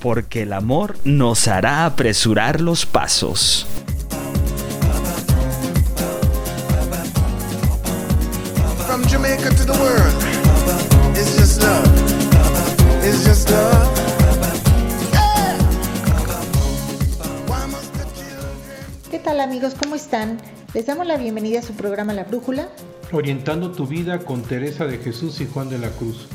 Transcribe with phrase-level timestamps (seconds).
[0.00, 3.66] Porque el amor nos hará apresurar los pasos.
[8.86, 10.14] From Jamaica to the world,
[11.16, 11.84] it's just love.
[13.04, 13.88] It's just love.
[15.12, 15.58] Yeah.
[17.46, 19.10] Why must the children?
[19.10, 19.74] ¿Qué tal amigos?
[19.80, 20.40] ¿Cómo están?
[20.74, 22.68] Les damos la bienvenida a su programa La Brújula.
[23.12, 26.26] Orientando tu vida con Teresa de Jesús y Juan de la Cruz.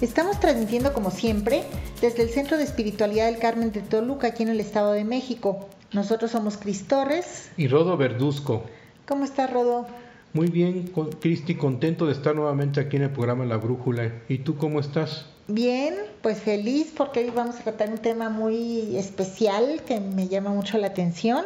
[0.00, 1.64] Estamos transmitiendo como siempre
[2.00, 5.68] desde el Centro de Espiritualidad del Carmen de Toluca, aquí en el Estado de México.
[5.92, 7.50] Nosotros somos Cris Torres.
[7.56, 8.62] Y Rodo Verduzco.
[9.08, 9.88] ¿Cómo está Rodo?
[10.34, 14.12] Muy bien, Cristi, contento de estar nuevamente aquí en el programa La Brújula.
[14.28, 15.26] ¿Y tú cómo estás?
[15.48, 20.50] Bien, pues feliz porque hoy vamos a tratar un tema muy especial que me llama
[20.50, 21.44] mucho la atención.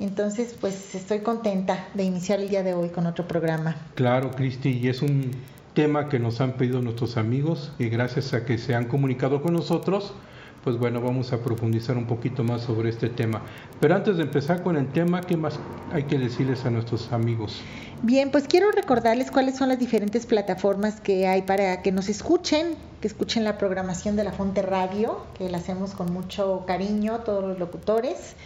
[0.00, 3.76] Entonces, pues estoy contenta de iniciar el día de hoy con otro programa.
[3.94, 5.32] Claro, Cristi, y es un
[5.74, 9.54] tema que nos han pedido nuestros amigos y gracias a que se han comunicado con
[9.54, 10.14] nosotros,
[10.62, 13.42] pues bueno, vamos a profundizar un poquito más sobre este tema.
[13.80, 15.58] Pero antes de empezar con el tema, ¿qué más
[15.92, 17.60] hay que decirles a nuestros amigos?
[18.02, 22.76] Bien, pues quiero recordarles cuáles son las diferentes plataformas que hay para que nos escuchen,
[23.00, 27.44] que escuchen la programación de la Fonte Radio, que la hacemos con mucho cariño todos
[27.44, 28.36] los locutores.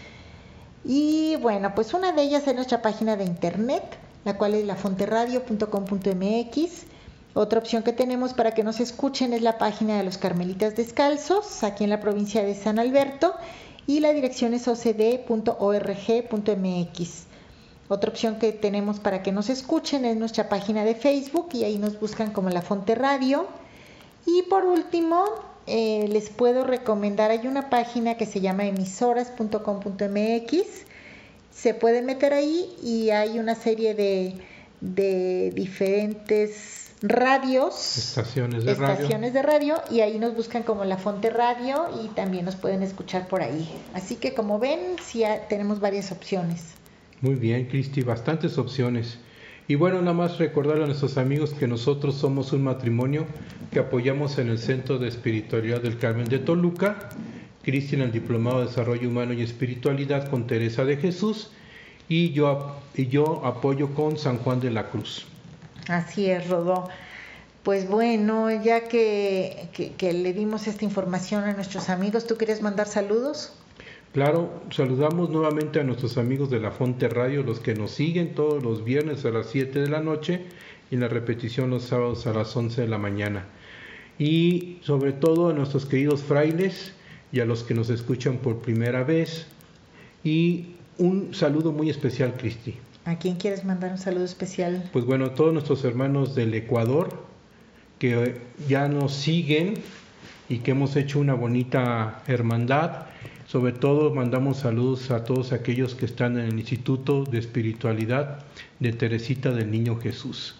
[0.84, 3.82] Y bueno, pues una de ellas es nuestra página de internet,
[4.24, 6.86] la cual es lafonteradio.com.mx.
[7.38, 11.62] Otra opción que tenemos para que nos escuchen es la página de los Carmelitas Descalzos,
[11.62, 13.32] aquí en la provincia de San Alberto,
[13.86, 15.28] y la dirección es ocd.org.mx.
[17.86, 21.78] Otra opción que tenemos para que nos escuchen es nuestra página de Facebook y ahí
[21.78, 23.46] nos buscan como La Fonte Radio.
[24.26, 25.24] Y por último,
[25.68, 30.56] eh, les puedo recomendar, hay una página que se llama emisoras.com.mx.
[31.52, 34.34] Se pueden meter ahí y hay una serie de,
[34.80, 38.94] de diferentes radios Estaciones de radio.
[38.94, 42.82] estaciones de radio y ahí nos buscan como La Fonte Radio y también nos pueden
[42.82, 43.68] escuchar por ahí.
[43.94, 46.64] Así que como ven, sí ha- tenemos varias opciones.
[47.20, 49.18] Muy bien, Cristi, bastantes opciones.
[49.68, 53.26] Y bueno, nada más recordarle a nuestros amigos que nosotros somos un matrimonio
[53.70, 57.10] que apoyamos en el Centro de Espiritualidad del Carmen de Toluca,
[57.62, 61.50] Cristi en el Diplomado de Desarrollo Humano y Espiritualidad con Teresa de Jesús
[62.08, 65.26] y yo, y yo apoyo con San Juan de la Cruz.
[65.88, 66.88] Así es, Rodó.
[67.62, 69.68] Pues bueno, ya que,
[69.98, 73.52] que- le dimos esta información a nuestros amigos, ¿tú quieres mandar saludos?
[74.12, 78.62] Claro, saludamos nuevamente a nuestros amigos de la Fonte Radio, los que nos siguen todos
[78.62, 80.44] los viernes a las 7 de la noche
[80.90, 83.44] y la repetición los sábados a las 11 de la mañana.
[84.18, 86.92] Y sobre todo a nuestros queridos frailes
[87.32, 89.46] y a los que nos escuchan por primera vez.
[90.24, 92.74] Y un saludo muy especial, Cristi.
[93.08, 94.86] ¿A quién quieres mandar un saludo especial?
[94.92, 97.24] Pues bueno, a todos nuestros hermanos del Ecuador
[97.98, 98.38] que
[98.68, 99.76] ya nos siguen
[100.50, 103.06] y que hemos hecho una bonita hermandad.
[103.46, 108.40] Sobre todo mandamos saludos a todos aquellos que están en el Instituto de Espiritualidad
[108.78, 110.56] de Teresita del Niño Jesús.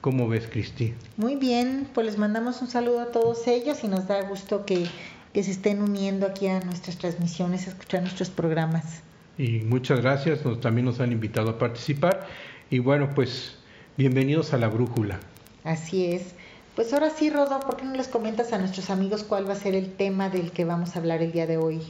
[0.00, 0.94] ¿Cómo ves, Cristi?
[1.16, 4.88] Muy bien, pues les mandamos un saludo a todos ellos y nos da gusto que,
[5.32, 9.04] que se estén uniendo aquí a nuestras transmisiones, a escuchar nuestros programas.
[9.36, 12.26] Y muchas gracias, nos, también nos han invitado a participar.
[12.70, 13.56] Y bueno, pues
[13.96, 15.18] bienvenidos a la Brújula.
[15.64, 16.34] Así es.
[16.76, 19.56] Pues ahora sí, Rodo, ¿por qué no les comentas a nuestros amigos cuál va a
[19.56, 21.80] ser el tema del que vamos a hablar el día de hoy?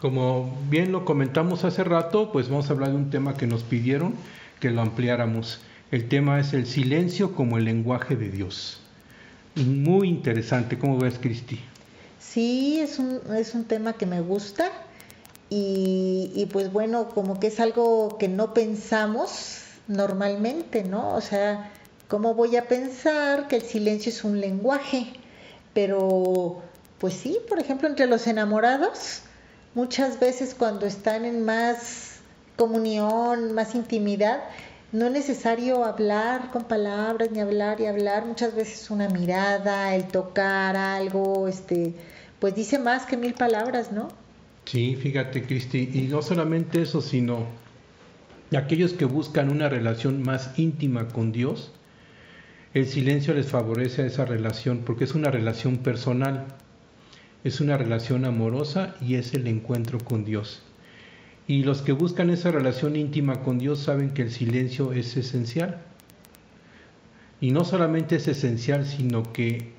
[0.00, 3.64] Como bien lo comentamos hace rato, pues vamos a hablar de un tema que nos
[3.64, 4.14] pidieron
[4.60, 5.60] que lo ampliáramos.
[5.90, 8.80] El tema es el silencio como el lenguaje de Dios.
[9.56, 11.58] Muy interesante, ¿cómo ves, Cristi?
[12.20, 14.70] Sí, es un, es un tema que me gusta
[15.50, 21.14] y, y pues bueno, como que es algo que no pensamos normalmente, ¿no?
[21.14, 21.70] O sea,
[22.08, 25.12] ¿cómo voy a pensar que el silencio es un lenguaje?
[25.74, 26.62] Pero,
[26.98, 29.22] pues sí, por ejemplo, entre los enamorados,
[29.74, 32.16] muchas veces cuando están en más
[32.56, 34.40] comunión, más intimidad,
[34.92, 40.08] no es necesario hablar con palabras ni hablar y hablar, muchas veces una mirada, el
[40.08, 41.94] tocar algo, este,
[42.40, 44.08] pues dice más que mil palabras, ¿no?
[44.70, 47.46] Sí, fíjate, Cristi, y no solamente eso, sino
[48.54, 51.72] aquellos que buscan una relación más íntima con Dios,
[52.74, 56.46] el silencio les favorece a esa relación porque es una relación personal.
[57.44, 60.62] es una relación amorosa y es el encuentro con Dios.
[61.46, 65.80] Y los que buscan esa relación íntima con Dios saben que el silencio es esencial.
[67.40, 69.72] Y no solamente es esencial, sino que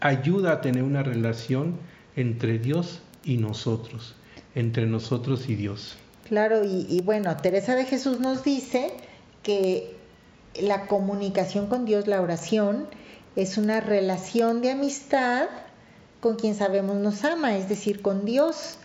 [0.00, 1.76] ayuda a tener una relación
[2.16, 4.14] entre Dios y nosotros,
[4.54, 5.96] entre nosotros y Dios.
[6.28, 8.92] Claro, y, bueno, Teresa de Jesús nos dice
[9.42, 9.96] que
[10.60, 12.86] la comunicación con Dios, la oración,
[13.36, 15.48] es una relación de amistad
[16.20, 18.76] con quien sabemos nos ama, es decir, con Dios.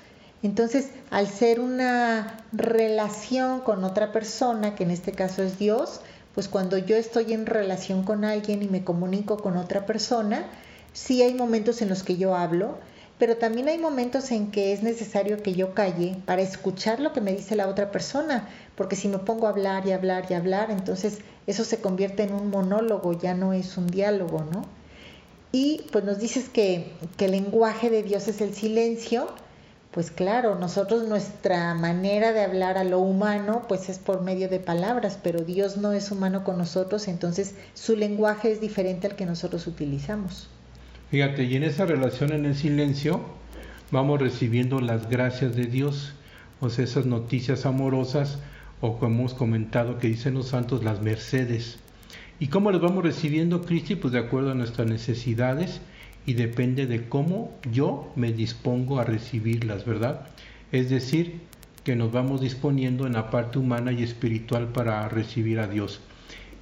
[0.41, 6.01] Entonces, al ser una relación con otra persona, que en este caso es Dios,
[6.33, 10.45] pues cuando yo estoy en relación con alguien y me comunico con otra persona,
[10.93, 12.77] sí hay momentos en los que yo hablo,
[13.17, 17.21] pero también hay momentos en que es necesario que yo calle para escuchar lo que
[17.21, 20.69] me dice la otra persona, porque si me pongo a hablar y hablar y hablar,
[20.69, 24.63] entonces eso se convierte en un monólogo, ya no es un diálogo, ¿no?
[25.51, 29.27] Y pues nos dices que, que el lenguaje de Dios es el silencio,
[29.91, 34.59] pues claro, nosotros nuestra manera de hablar a lo humano pues es por medio de
[34.59, 39.25] palabras, pero Dios no es humano con nosotros, entonces su lenguaje es diferente al que
[39.25, 40.49] nosotros utilizamos.
[41.09, 43.21] Fíjate, y en esa relación en el silencio
[43.91, 46.13] vamos recibiendo las gracias de Dios,
[46.59, 48.39] o sea, esas noticias amorosas,
[48.81, 51.79] o como hemos comentado que dicen los santos, las mercedes.
[52.39, 53.95] ¿Y cómo las vamos recibiendo, Cristi?
[53.95, 55.79] Pues de acuerdo a nuestras necesidades
[56.25, 60.27] y depende de cómo yo me dispongo a recibirlas, ¿verdad?
[60.73, 61.39] Es decir,
[61.85, 66.01] que nos vamos disponiendo en la parte humana y espiritual para recibir a Dios.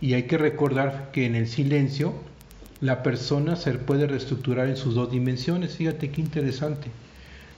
[0.02, 2.14] Y hay que recordar que en el silencio
[2.82, 5.76] la persona se puede reestructurar en sus dos dimensiones.
[5.76, 6.88] Fíjate qué interesante.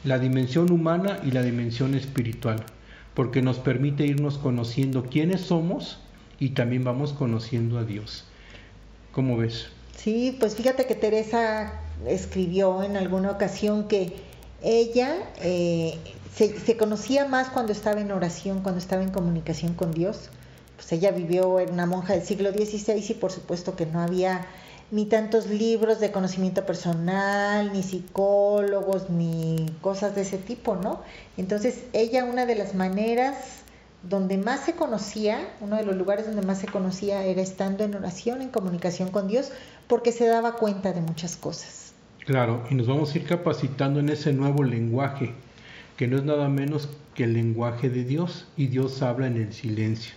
[0.03, 2.63] La dimensión humana y la dimensión espiritual.
[3.13, 5.99] Porque nos permite irnos conociendo quiénes somos
[6.39, 8.25] y también vamos conociendo a Dios.
[9.11, 9.67] ¿Cómo ves?
[9.95, 11.73] Sí, pues fíjate que Teresa
[12.05, 14.13] escribió en alguna ocasión que
[14.61, 15.97] ella eh,
[16.35, 20.29] se, se, conocía más cuando estaba en oración, cuando estaba en comunicación con Dios.
[20.75, 24.45] Pues ella vivió en una monja del siglo XVI y por supuesto que no había
[24.89, 31.01] ni tantos libros de conocimiento personal, ni psicólogos, ni cosas de ese tipo, ¿no?
[31.35, 33.35] Entonces, ella una de las maneras
[34.03, 37.95] donde más se conocía, uno de los lugares donde más se conocía era estando en
[37.95, 39.51] oración, en comunicación con Dios,
[39.87, 41.93] porque se daba cuenta de muchas cosas.
[42.25, 45.33] Claro, y nos vamos a ir capacitando en ese nuevo lenguaje,
[45.97, 49.53] que no es nada menos que el lenguaje de Dios, y Dios habla en el
[49.53, 50.13] silencio.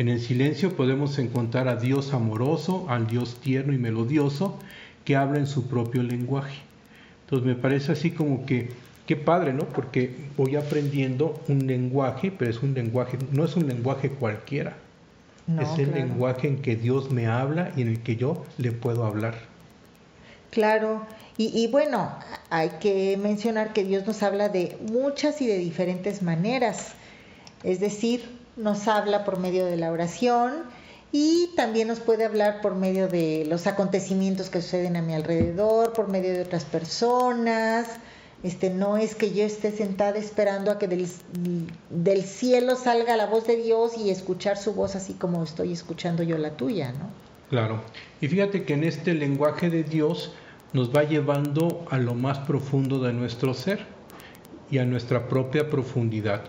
[0.00, 4.58] En el silencio podemos encontrar a Dios amoroso, al Dios tierno y melodioso,
[5.04, 6.56] que habla en su propio lenguaje.
[7.24, 8.70] Entonces me parece así como que,
[9.06, 9.66] qué padre, ¿no?
[9.66, 14.78] Porque voy aprendiendo un lenguaje, pero es un lenguaje, no es un lenguaje cualquiera.
[15.46, 16.06] No, es el claro.
[16.06, 19.34] lenguaje en que Dios me habla y en el que yo le puedo hablar.
[20.48, 21.04] Claro,
[21.36, 22.10] y, y, bueno,
[22.48, 26.94] hay que mencionar que Dios nos habla de muchas y de diferentes maneras.
[27.64, 30.64] Es decir, nos habla por medio de la oración
[31.12, 35.92] y también nos puede hablar por medio de los acontecimientos que suceden a mi alrededor,
[35.92, 37.88] por medio de otras personas.
[38.42, 43.46] Este, no es que yo esté sentada esperando a que del, cielo salga la voz
[43.46, 47.10] de Dios y escuchar su voz así como estoy escuchando yo la tuya, ¿no?
[47.50, 47.82] Claro.
[48.20, 50.32] Y fíjate que en este lenguaje de Dios
[50.72, 53.84] nos va llevando a lo más profundo de nuestro ser
[54.70, 56.44] y a nuestra propia profundidad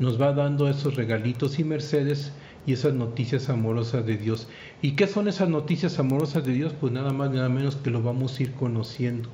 [0.00, 2.32] nos va dando esos regalitos y mercedes
[2.66, 4.48] y esas noticias amorosas de Dios.
[4.82, 6.72] ¿Y qué son esas noticias amorosas de Dios?
[6.80, 9.28] Pues nada más, nada menos que lo vamos a ir conociendo.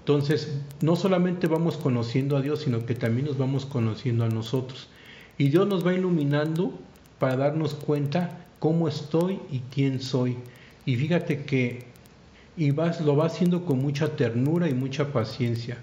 [0.00, 4.88] Entonces, no solamente vamos conociendo a Dios, sino que también nos vamos conociendo a nosotros.
[5.38, 6.72] Y Dios nos va iluminando
[7.18, 10.36] para darnos cuenta cómo estoy y quién soy.
[10.84, 11.86] Y fíjate que
[12.56, 15.78] y vas, lo va haciendo con mucha ternura y mucha paciencia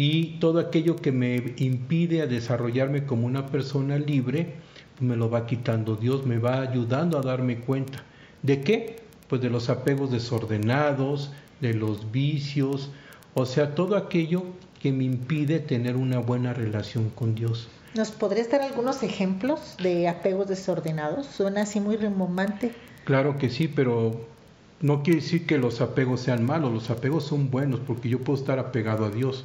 [0.00, 4.54] y todo aquello que me impide a desarrollarme como una persona libre,
[5.00, 5.96] me lo va quitando.
[5.96, 8.04] Dios me va ayudando a darme cuenta.
[8.44, 9.00] ¿De qué?
[9.26, 12.92] Pues de los apegos desordenados, de los vicios,
[13.34, 14.44] o sea, todo aquello
[14.80, 17.66] que me impide tener una buena relación con Dios.
[17.96, 21.26] ¿Nos podrías dar algunos ejemplos de apegos desordenados?
[21.26, 22.72] Suena así muy remontante.
[23.02, 24.12] Claro que sí, pero
[24.80, 28.38] no quiere decir que los apegos sean malos, los apegos son buenos porque yo puedo
[28.38, 29.44] estar apegado a Dios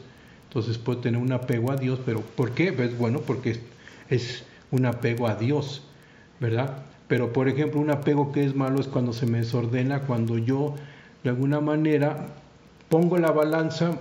[0.53, 2.67] entonces puedo tener un apego a Dios, pero ¿por qué?
[2.77, 3.59] Es bueno porque es,
[4.07, 5.81] es un apego a Dios,
[6.39, 6.83] ¿verdad?
[7.07, 10.75] Pero por ejemplo, un apego que es malo es cuando se me desordena, cuando yo
[11.23, 12.27] de alguna manera
[12.87, 13.97] pongo la balanza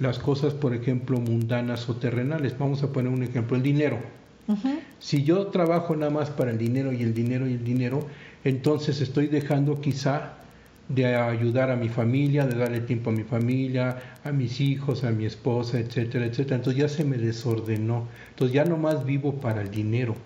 [0.00, 2.58] las cosas, por ejemplo, mundanas o terrenales.
[2.58, 4.00] Vamos a poner un ejemplo, el dinero.
[4.48, 4.80] Uh -huh.
[4.98, 8.08] Si yo trabajo nada más para el dinero y el dinero y el dinero,
[8.42, 10.41] entonces estoy dejando quizá
[10.88, 15.10] de ayudar a mi familia, de darle tiempo a mi familia, a mis hijos, a
[15.10, 16.56] mi esposa, etcétera, etcétera.
[16.56, 18.08] Entonces ya se me desordenó.
[18.30, 20.16] Entonces ya no más vivo para el dinero.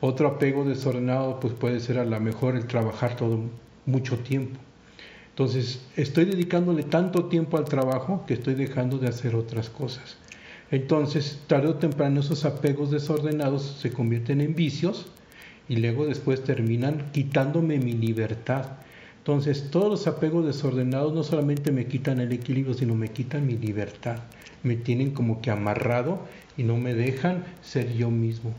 [0.00, 3.40] Otro apego desordenado pues puede ser a lo mejor el trabajar todo
[3.86, 4.58] mucho tiempo.
[5.30, 10.16] Entonces estoy dedicándole tanto tiempo al trabajo que estoy dejando de hacer otras cosas.
[10.70, 15.06] Entonces, tarde o temprano esos apegos desordenados se convierten en vicios
[15.68, 18.66] y luego después terminan quitándome mi libertad.
[19.18, 23.58] Entonces, todos los apegos desordenados no solamente me quitan el equilibrio, sino me quitan mi
[23.58, 24.16] libertad.
[24.62, 26.20] Me tienen como que amarrado
[26.56, 28.52] y no me dejan ser yo mismo.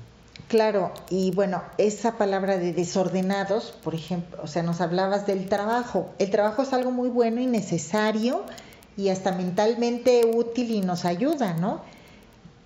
[0.48, 6.10] Claro, y bueno, esa palabra de desordenados, por ejemplo, o sea, nos hablabas del trabajo.
[6.18, 8.44] El trabajo es algo muy bueno y necesario
[8.98, 11.82] y hasta mentalmente útil y nos ayuda, ¿no?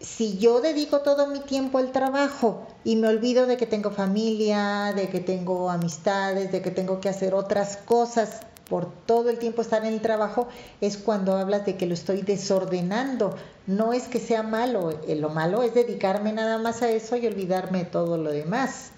[0.04, 4.92] Si yo dedico todo mi tiempo al trabajo y me olvido de que tengo familia,
[4.94, 9.62] de que tengo amistades, de que tengo que hacer otras cosas por todo el tiempo
[9.62, 10.50] estar en el trabajo,
[10.82, 13.36] es cuando hablas de que lo estoy desordenando.
[13.66, 17.26] No es que sea malo, eh, lo malo es dedicarme nada más a eso y
[17.26, 18.92] olvidarme de todo lo demás.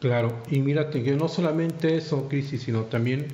[0.00, 3.28] Claro, y mírate que no solamente eso, Crisis, sino también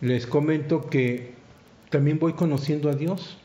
[0.00, 1.34] les comento que
[1.88, 3.38] también voy conociendo a Dios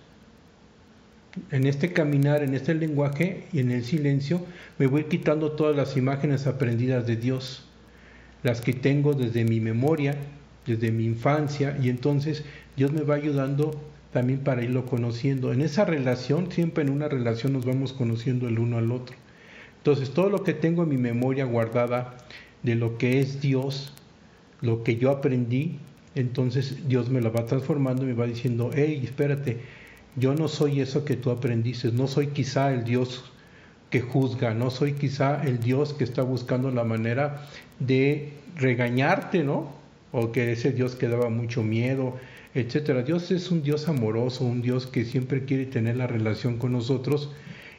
[1.51, 4.45] en este caminar, en este lenguaje y en el silencio,
[4.77, 7.65] me voy quitando todas las imágenes aprendidas de Dios,
[8.43, 10.15] las que tengo desde mi memoria,
[10.65, 12.43] desde mi infancia, y entonces
[12.75, 13.79] Dios me va ayudando
[14.11, 15.53] también para irlo conociendo.
[15.53, 19.15] En esa relación, siempre en una relación nos vamos conociendo el uno al otro.
[19.77, 22.17] Entonces, todo lo que tengo en mi memoria guardada
[22.63, 23.93] de lo que es Dios,
[24.61, 25.77] lo que yo aprendí,
[26.15, 29.59] entonces Dios me lo va transformando y me va diciendo, hey, espérate,
[30.15, 33.23] yo no soy eso que tú aprendiste, no soy quizá el Dios
[33.89, 37.47] que juzga, no soy quizá el Dios que está buscando la manera
[37.79, 39.71] de regañarte, ¿no?
[40.11, 42.17] O que ese Dios que daba mucho miedo,
[42.53, 43.03] etcétera.
[43.03, 47.29] Dios es un Dios amoroso, un Dios que siempre quiere tener la relación con nosotros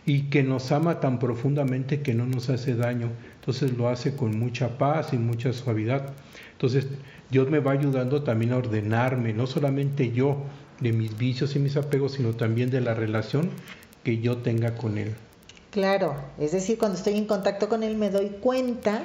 [0.06, 3.10] y que nos ama tan profundamente que no nos hace daño.
[3.40, 6.12] Entonces lo hace con mucha paz y mucha suavidad.
[6.52, 6.86] Entonces
[7.30, 10.38] Dios me va ayudando también a ordenarme, no solamente yo,
[10.80, 13.50] de mis vicios y mis apegos, sino también de la relación
[14.02, 15.14] que yo tenga con Él.
[15.70, 19.04] Claro, es decir, cuando estoy en contacto con Él me doy cuenta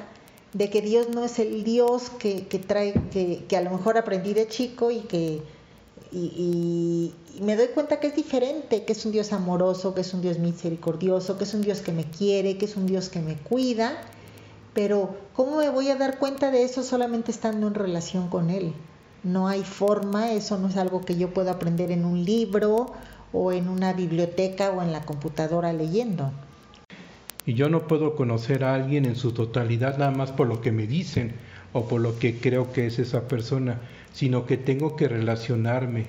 [0.54, 4.48] de que Dios no es el Dios que, trae, que, a lo mejor aprendí de
[4.48, 5.42] chico y que
[6.12, 10.22] y, me doy cuenta que es diferente, que es un Dios amoroso, que es un
[10.22, 13.36] Dios misericordioso, que es un Dios que me quiere, que es un Dios que me
[13.36, 14.02] cuida,
[14.74, 18.74] pero ¿cómo me voy a dar cuenta de eso solamente estando en relación con Él?
[19.26, 22.94] No hay forma, eso no es algo que yo pueda aprender en un libro
[23.34, 26.32] o en una biblioteca o en la computadora leyendo.
[27.46, 30.72] Y yo no puedo conocer a alguien en su totalidad nada más por lo que
[30.72, 31.34] me dicen
[31.74, 33.82] o por lo que creo que es esa persona,
[34.14, 36.06] sino que tengo que relacionarme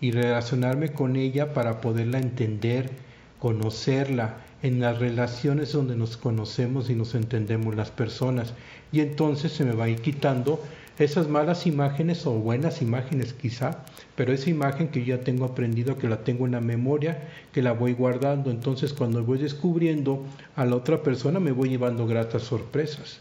[0.00, 2.90] y relacionarme con ella para poderla entender,
[3.38, 8.54] conocerla, en las relaciones donde nos conocemos y nos entendemos las personas.
[8.90, 10.60] Y entonces se me va a ir quitando
[11.04, 13.84] esas malas imágenes o buenas imágenes quizá,
[14.16, 17.62] pero esa imagen que yo ya tengo aprendido, que la tengo en la memoria, que
[17.62, 20.24] la voy guardando, entonces cuando voy descubriendo
[20.56, 23.20] a la otra persona me voy llevando gratas sorpresas.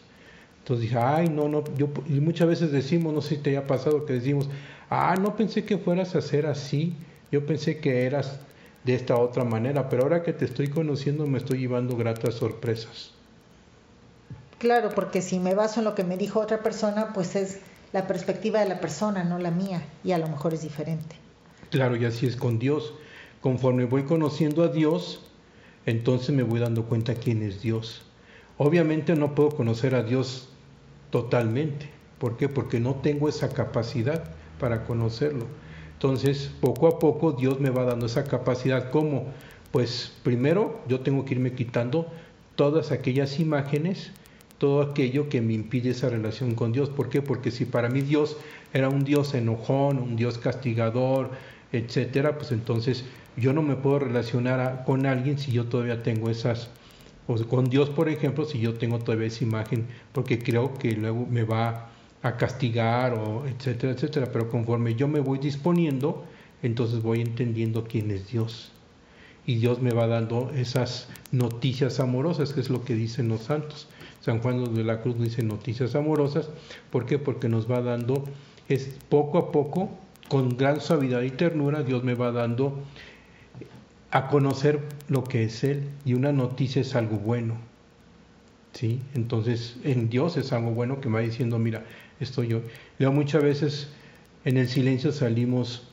[0.59, 4.05] Entonces dije, ay, no, no, yo, muchas veces decimos, no sé si te haya pasado
[4.05, 4.49] que decimos,
[4.89, 6.95] ah, no pensé que fueras a ser así,
[7.31, 8.39] yo pensé que eras
[8.83, 13.16] de esta otra manera, pero ahora que te estoy conociendo me estoy llevando gratas sorpresas.
[14.59, 17.59] Claro, porque si me baso en lo que me dijo otra persona, pues es
[17.93, 21.15] la perspectiva de la persona, no la mía, y a lo mejor es diferente.
[21.69, 22.93] Claro, y así es con Dios.
[23.41, 25.21] Conforme voy conociendo a Dios,
[25.85, 28.01] entonces me voy dando cuenta quién es Dios.
[28.57, 30.49] Obviamente no puedo conocer a Dios
[31.11, 31.89] totalmente.
[32.17, 32.49] ¿Por qué?
[32.49, 34.23] Porque no tengo esa capacidad
[34.59, 35.45] para conocerlo.
[35.93, 38.89] Entonces, poco a poco Dios me va dando esa capacidad.
[38.89, 39.25] ¿Cómo?
[39.71, 42.07] Pues primero yo tengo que irme quitando
[42.55, 44.11] todas aquellas imágenes
[44.57, 46.89] todo aquello que me impide esa relación con Dios.
[46.89, 47.21] ¿Por qué?
[47.21, 48.37] Porque si para mí Dios
[48.73, 51.31] era un Dios enojón, un Dios castigador,
[51.71, 56.69] etcétera, pues entonces yo no me puedo relacionar con alguien si yo todavía tengo esas,
[57.27, 61.27] o con Dios, por ejemplo, si yo tengo todavía esa imagen, porque creo que luego
[61.29, 61.89] me va
[62.23, 64.29] a castigar, o etcétera, etcétera.
[64.31, 66.25] Pero conforme yo me voy disponiendo,
[66.63, 68.71] entonces voy entendiendo quién es Dios.
[69.45, 73.87] Y Dios me va dando esas noticias amorosas, que es lo que dicen los santos.
[74.21, 76.49] San Juan de la Cruz dice noticias amorosas.
[76.91, 77.19] ¿Por qué?
[77.19, 78.23] Porque nos va dando,
[78.69, 79.89] es poco a poco,
[80.27, 82.79] con gran suavidad y ternura, Dios me va dando
[84.11, 85.83] a conocer lo que es Él.
[86.05, 87.55] Y una noticia es algo bueno.
[88.73, 89.01] ¿Sí?
[89.15, 91.83] Entonces, en Dios es algo bueno que me va diciendo, mira,
[92.19, 92.61] esto yo.
[92.99, 93.89] Yo muchas veces
[94.45, 95.87] en el silencio salimos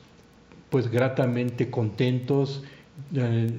[0.69, 2.63] pues gratamente contentos,
[3.13, 3.49] eh,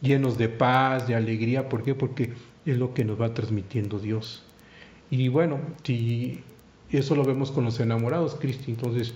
[0.00, 1.68] llenos de paz, de alegría.
[1.68, 1.94] ¿Por qué?
[1.94, 2.32] Porque
[2.66, 4.42] es lo que nos va transmitiendo Dios.
[5.10, 6.42] Y bueno, si
[6.90, 8.72] eso lo vemos con los enamorados, Cristi.
[8.72, 9.14] Entonces,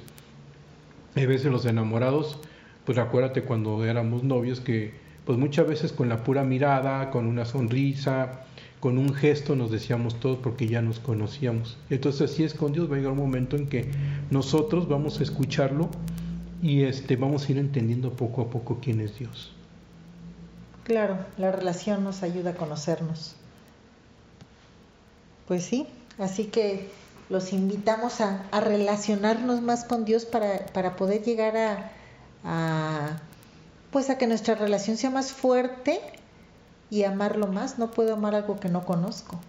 [1.17, 2.39] a veces los enamorados,
[2.85, 4.93] pues acuérdate cuando éramos novios que
[5.25, 8.45] pues muchas veces con la pura mirada, con una sonrisa,
[8.81, 11.77] con un gesto nos decíamos todos porque ya nos conocíamos.
[11.91, 13.91] Entonces así es con Dios, va a llegar un momento en que
[14.31, 15.91] nosotros vamos a escucharlo
[16.63, 19.53] y este vamos a ir entendiendo poco a poco quién es Dios.
[20.85, 23.37] Claro, la relación nos ayuda a conocernos.
[25.51, 25.89] Pues sí,
[26.21, 26.87] así que
[27.29, 31.91] los invitamos a, relacionarnos más con Dios para, poder llegar a,
[32.45, 33.21] a,
[33.91, 35.99] pues a que nuestra relación sea más fuerte
[36.89, 37.81] y amarlo más.
[37.81, 39.41] No puedo amar algo que no conozco.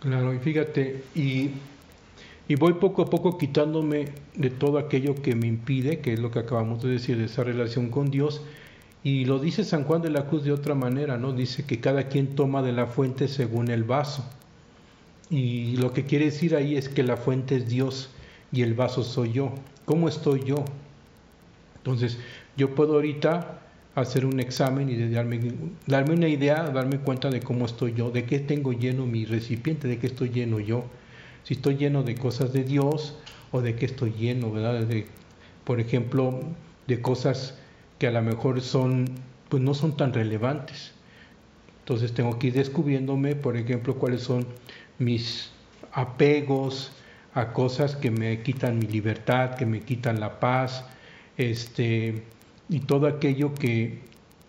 [0.00, 1.52] Claro, y fíjate, y,
[2.46, 6.30] y voy poco a poco quitándome de todo aquello que me impide, que es lo
[6.30, 8.42] que acabamos de decir, de esa relación con Dios.
[9.02, 11.32] Y lo dice San Juan de la Cruz de otra manera, ¿no?
[11.32, 14.22] Dice que cada quien toma de la fuente según el vaso.
[15.34, 18.10] Y lo que quiere decir ahí es que la fuente es Dios
[18.52, 19.52] y el vaso soy yo.
[19.84, 20.64] ¿Cómo estoy yo?
[21.78, 22.18] Entonces,
[22.56, 23.60] yo puedo ahorita
[23.96, 25.40] hacer un examen y darme,
[25.88, 29.88] darme una idea, darme cuenta de cómo estoy yo, de qué tengo lleno mi recipiente,
[29.88, 30.84] de qué estoy lleno yo.
[31.42, 33.16] Si estoy lleno de cosas de Dios
[33.50, 34.84] o de qué estoy lleno, ¿verdad?
[34.84, 35.08] De,
[35.64, 36.42] por ejemplo,
[36.86, 37.58] de cosas
[37.98, 39.06] que a lo mejor son,
[39.48, 40.92] pues no son tan relevantes.
[41.80, 44.46] Entonces tengo que ir descubriéndome, por ejemplo, cuáles son
[44.98, 45.50] mis
[45.92, 46.92] apegos
[47.34, 50.84] a cosas que me quitan mi libertad, que me quitan la paz,
[51.36, 52.22] este,
[52.68, 53.98] y todo aquello que,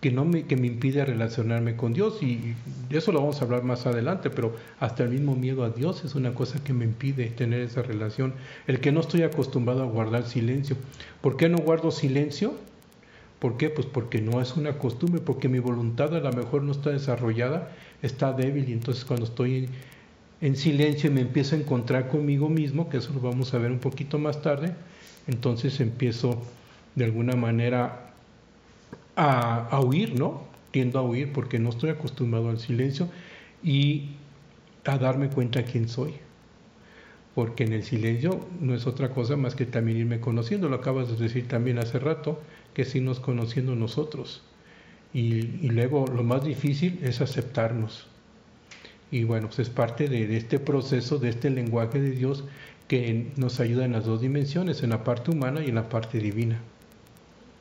[0.01, 2.21] que, no me, que me impide relacionarme con Dios.
[2.21, 2.53] Y
[2.89, 6.15] eso lo vamos a hablar más adelante, pero hasta el mismo miedo a Dios es
[6.15, 8.33] una cosa que me impide tener esa relación.
[8.67, 10.77] El que no estoy acostumbrado a guardar silencio.
[11.21, 12.53] ¿Por qué no guardo silencio?
[13.39, 13.69] ¿Por qué?
[13.69, 17.71] Pues porque no es una costumbre, porque mi voluntad a lo mejor no está desarrollada,
[18.01, 19.69] está débil y entonces cuando estoy
[20.41, 23.71] en silencio y me empiezo a encontrar conmigo mismo, que eso lo vamos a ver
[23.71, 24.73] un poquito más tarde,
[25.27, 26.41] entonces empiezo
[26.95, 28.13] de alguna manera
[29.15, 30.43] a, a, huir, ¿no?
[30.71, 33.09] Tiendo a huir porque no estoy acostumbrado al silencio
[33.63, 34.09] y
[34.83, 36.13] a darme cuenta quién soy.
[37.33, 41.09] Porque en el silencio no es otra cosa más que también irme conociendo, lo acabas
[41.09, 42.41] de decir también hace rato,
[42.73, 44.43] que es irnos conociendo nosotros.
[45.13, 48.07] Y, y luego lo más difícil es aceptarnos
[49.11, 52.43] y bueno, pues es parte de, este proceso, de este lenguaje de Dios
[52.87, 56.19] que nos ayuda en las dos dimensiones, en la parte humana y en la parte
[56.19, 56.59] divina.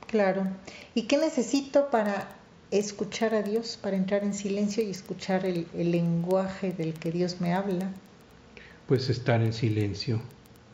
[0.07, 0.47] Claro.
[0.95, 2.29] ¿Y qué necesito para
[2.71, 7.53] escuchar a Dios, para entrar en silencio y escuchar el, lenguaje del que Dios me
[7.53, 7.91] habla?
[8.87, 10.21] Pues estar en silencio.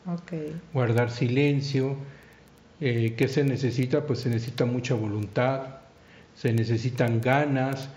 [0.05, 0.59] Okay.
[0.73, 1.95] Guardar silencio.
[2.81, 4.05] Eh, ¿Qué se necesita?
[4.05, 5.81] Pues se necesita mucha voluntad,
[6.35, 7.89] se necesitan ganas,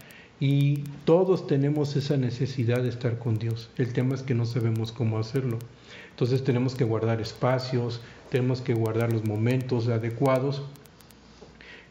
[0.47, 3.71] y todos tenemos esa necesidad de estar con Dios.
[3.79, 5.59] El tema es que no sabemos cómo hacerlo.
[6.11, 10.63] Entonces tenemos que guardar espacios, tenemos que guardar los momentos adecuados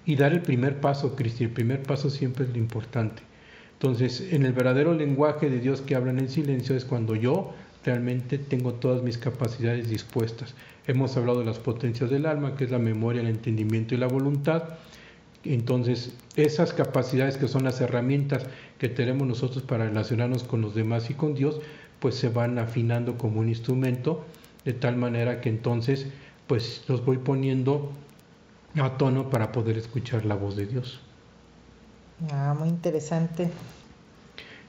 [0.05, 1.45] y dar el primer paso, Cristi.
[1.45, 3.23] El primer paso siempre es lo importante.
[3.73, 7.55] Entonces, en el verdadero lenguaje de Dios que habla en el silencio es cuando yo
[7.83, 10.53] realmente tengo todas mis capacidades dispuestas.
[10.85, 14.07] Hemos hablado de las potencias del alma, que es la memoria, el entendimiento y la
[14.07, 14.75] voluntad.
[15.45, 18.45] Entonces, esas capacidades que son las herramientas
[18.77, 21.59] que tenemos nosotros para relacionarnos con los demás y con Dios,
[21.99, 24.25] pues se van afinando como un instrumento,
[24.65, 26.07] de tal manera que entonces,
[26.47, 27.91] pues los voy poniendo
[28.75, 30.99] a tono para poder escuchar la voz de Dios.
[32.31, 33.49] Ah, muy interesante.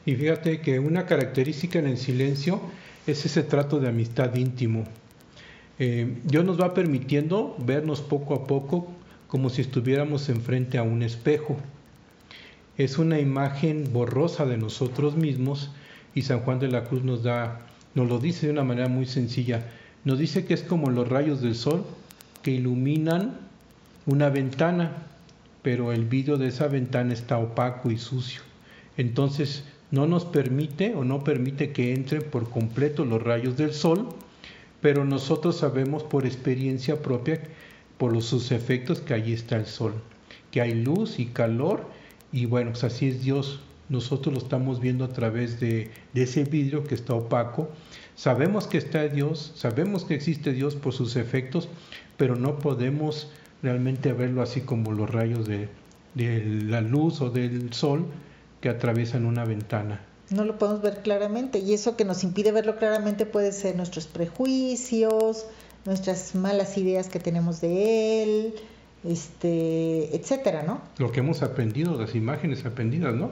[0.06, 2.60] Y fíjate que una característica en el silencio
[3.06, 4.84] es ese trato de amistad íntimo.
[5.78, 8.88] Eh, Dios nos va permitiendo vernos poco a poco
[9.28, 11.56] como si estuviéramos enfrente a un espejo.
[12.76, 15.70] Es una imagen borrosa de nosotros mismos
[16.14, 17.60] y San Juan de la Cruz nos da
[17.94, 19.64] nos lo dice de una manera muy sencilla.
[20.04, 21.84] Nos dice que es como los rayos del sol
[22.42, 23.38] que iluminan
[24.06, 25.06] una ventana,
[25.62, 28.42] pero el vidrio de esa ventana está opaco y sucio.
[28.96, 34.08] Entonces no nos permite o no permite que entren por completo los rayos del sol,
[34.80, 37.40] pero nosotros sabemos por experiencia propia
[37.98, 39.94] por sus efectos que allí está el sol,
[40.50, 41.87] que hay luz y calor
[42.33, 43.61] y bueno, pues así es Dios.
[43.88, 47.68] Nosotros lo estamos viendo a través de, de ese vidrio que está opaco.
[48.16, 51.68] Sabemos que está Dios, sabemos que existe Dios por sus efectos,
[52.16, 53.28] pero no podemos
[53.62, 55.68] realmente verlo así como los rayos de,
[56.14, 58.07] de la luz o del sol
[58.61, 60.00] que atraviesan una ventana.
[60.30, 64.07] No lo podemos ver claramente y eso que nos impide verlo claramente puede ser nuestros
[64.07, 65.46] prejuicios,
[65.85, 68.55] nuestras malas ideas que tenemos de Él,
[69.05, 70.81] este, etcétera, ¿no?
[70.99, 73.31] Lo que hemos aprendido, las imágenes aprendidas, ¿no?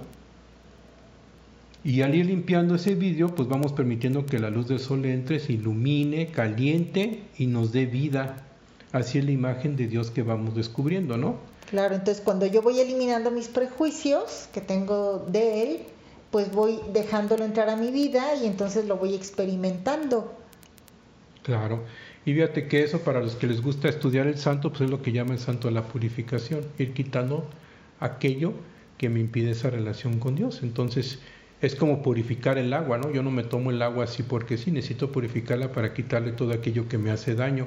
[1.84, 5.40] Y al ir limpiando ese vidrio, pues vamos permitiendo que la luz del sol entre,
[5.40, 8.44] se ilumine, caliente y nos dé vida.
[8.92, 11.36] Así es la imagen de Dios que vamos descubriendo, ¿no?
[11.70, 15.78] Claro, entonces cuando yo voy eliminando mis prejuicios que tengo de Él,
[16.30, 20.32] pues voy dejándolo entrar a mi vida y entonces lo voy experimentando.
[21.42, 21.82] Claro.
[22.24, 25.02] Y fíjate que eso para los que les gusta estudiar el santo, pues es lo
[25.02, 27.48] que llama el santo la purificación, ir quitando
[27.98, 28.52] aquello
[28.96, 30.60] que me impide esa relación con Dios.
[30.62, 31.18] Entonces,
[31.60, 33.10] es como purificar el agua, ¿no?
[33.12, 36.88] Yo no me tomo el agua así porque sí, necesito purificarla para quitarle todo aquello
[36.88, 37.66] que me hace daño.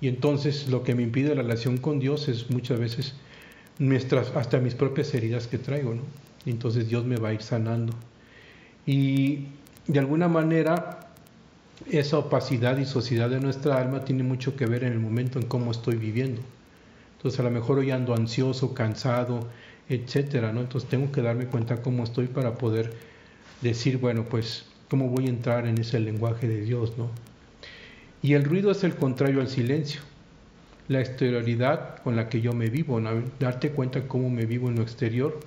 [0.00, 3.14] Y entonces lo que me impide la relación con Dios es muchas veces
[3.78, 6.02] nuestras, hasta mis propias heridas que traigo, ¿no?
[6.44, 7.92] Entonces Dios me va a ir sanando.
[8.86, 9.46] Y
[9.86, 11.05] de alguna manera
[11.90, 15.46] esa opacidad y sociedad de nuestra alma tiene mucho que ver en el momento en
[15.46, 16.40] cómo estoy viviendo.
[17.16, 19.46] Entonces a lo mejor hoy ando ansioso, cansado,
[19.88, 20.60] etcétera, ¿no?
[20.60, 22.92] Entonces tengo que darme cuenta cómo estoy para poder
[23.62, 27.10] decir, bueno, pues, ¿cómo voy a entrar en ese lenguaje de Dios, no?
[28.22, 30.00] Y el ruido es el contrario al silencio,
[30.88, 33.00] la exterioridad con la que yo me vivo,
[33.38, 35.38] darte cuenta cómo me vivo en lo exterior.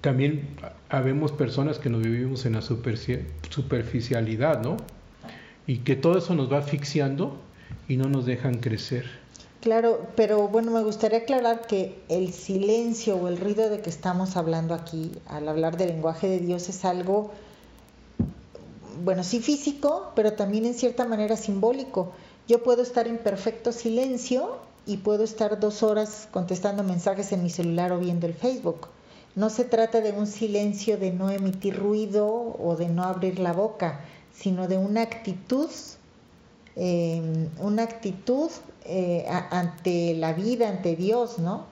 [0.00, 0.48] También
[0.88, 4.78] habemos personas que nos vivimos en la superficialidad, ¿no?
[5.66, 7.36] Y que todo eso nos va asfixiando
[7.88, 9.06] y no nos dejan crecer.
[9.60, 14.36] Claro, pero bueno, me gustaría aclarar que el silencio o el ruido de que estamos
[14.36, 17.32] hablando aquí al hablar del lenguaje de Dios es algo,
[19.04, 22.12] bueno, sí físico, pero también en cierta manera simbólico.
[22.46, 27.50] Yo puedo estar en perfecto silencio y puedo estar dos horas contestando mensajes en mi
[27.50, 28.88] celular o viendo el Facebook.
[29.38, 32.26] No se trata de un silencio de no emitir ruido
[32.58, 34.00] o de no abrir la boca,
[34.32, 35.70] sino de una actitud,
[36.74, 38.50] eh, una actitud
[38.84, 41.66] eh, ante la vida, ante Dios, ¿no?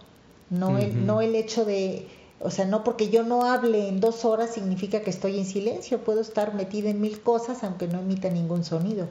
[0.48, 2.06] No, el, no el hecho de,
[2.38, 5.98] o sea, no porque yo no hable en dos horas significa que estoy en silencio,
[6.04, 9.08] puedo estar metido en mil cosas aunque no emita ningún sonido.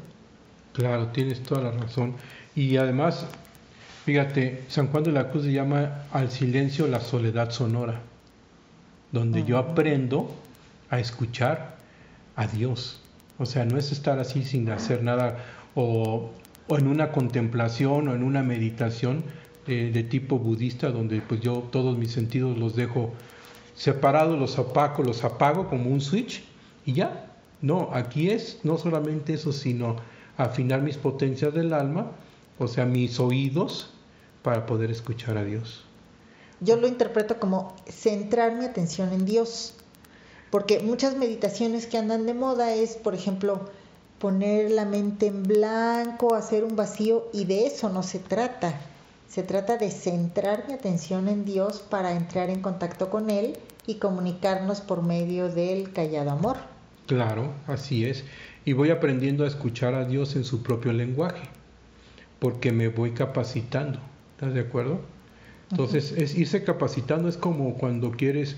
[0.72, 2.16] Claro, tienes toda la razón.
[2.56, 3.26] Y además,
[4.06, 8.02] fíjate, San Juan de la Cruz llama al silencio la soledad sonora,
[9.12, 10.30] donde yo aprendo
[10.90, 11.76] a escuchar
[12.36, 13.02] a Dios.
[13.38, 15.38] O sea, no es estar así sin hacer nada
[15.76, 16.32] o
[16.68, 19.24] o en una contemplación o en una meditación
[19.68, 23.14] de, tipo budista donde pues yo todos mis sentidos los dejo
[23.74, 26.44] separados, los apago, los apago como un switch
[26.86, 27.32] y ya.
[27.62, 29.96] No, aquí es no solamente eso, sino
[30.38, 32.12] afinar mis potencias del alma,
[32.60, 33.92] o sea, mis oídos
[34.44, 35.84] para poder escuchar a Dios.
[36.62, 39.74] Yo lo interpreto como centrar mi atención en Dios,
[40.52, 43.70] porque muchas meditaciones que andan de moda es, por ejemplo,
[44.20, 48.80] poner la mente en blanco, hacer un vacío y de eso no se trata.
[49.28, 53.96] Se trata de centrar mi atención en Dios para entrar en contacto con Él y
[53.96, 56.58] comunicarnos por medio del callado amor.
[57.06, 58.24] Claro, así es.
[58.64, 61.44] Y voy aprendiendo a escuchar a Dios en su propio lenguaje,
[62.40, 64.00] porque me voy capacitando.
[64.36, 65.02] ¿Estás de acuerdo?
[65.76, 68.56] Entonces, es irse capacitando es como cuando quieres,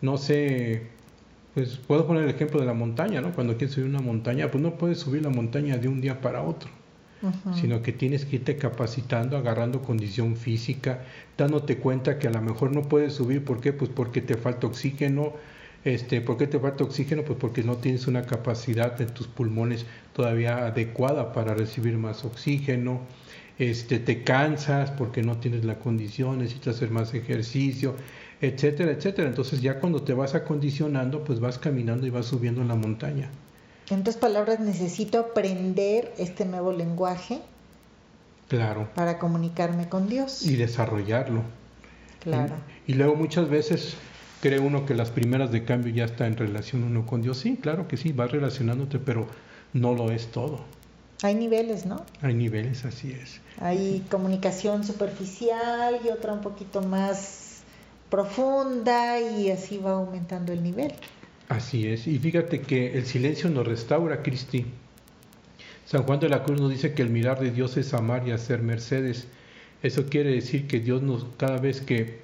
[0.00, 0.82] no sé,
[1.52, 3.32] pues puedo poner el ejemplo de la montaña, ¿no?
[3.32, 6.42] Cuando quieres subir una montaña, pues no puedes subir la montaña de un día para
[6.42, 6.70] otro,
[7.54, 11.02] sino que tienes que irte capacitando, agarrando condición física,
[11.36, 13.72] dándote cuenta que a lo mejor no puedes subir, ¿por qué?
[13.72, 15.32] Pues porque te falta oxígeno,
[15.84, 17.22] este, ¿por qué te falta oxígeno?
[17.22, 23.00] Pues porque no tienes una capacidad en tus pulmones todavía adecuada para recibir más oxígeno,
[23.58, 27.94] este, te cansas porque no tienes la condición, necesitas hacer más ejercicio,
[28.40, 29.28] etcétera, etcétera.
[29.28, 33.30] Entonces ya cuando te vas acondicionando, pues vas caminando y vas subiendo en la montaña.
[33.90, 37.40] En otras palabras, necesito aprender este nuevo lenguaje.
[38.48, 38.88] Claro.
[38.94, 40.44] Para comunicarme con Dios.
[40.46, 41.42] Y desarrollarlo.
[42.20, 42.54] Claro.
[42.86, 43.96] Y, luego muchas veces
[44.40, 47.38] cree uno que las primeras de cambio ya está en relación uno con Dios.
[47.38, 49.26] Sí, claro que sí, vas relacionándote, pero
[49.74, 50.60] no lo es todo.
[51.22, 52.04] Hay niveles, ¿no?
[52.22, 53.40] Hay niveles, así es.
[53.58, 57.62] Hay comunicación superficial y otra un poquito más
[58.10, 60.92] profunda y así va aumentando el nivel.
[61.48, 64.66] Así es, y fíjate que el silencio nos restaura, Cristi.
[65.86, 68.30] San Juan de la Cruz nos dice que el mirar de Dios es amar y
[68.30, 69.26] hacer mercedes.
[69.82, 72.20] Eso quiere decir que Dios nos, cada vez que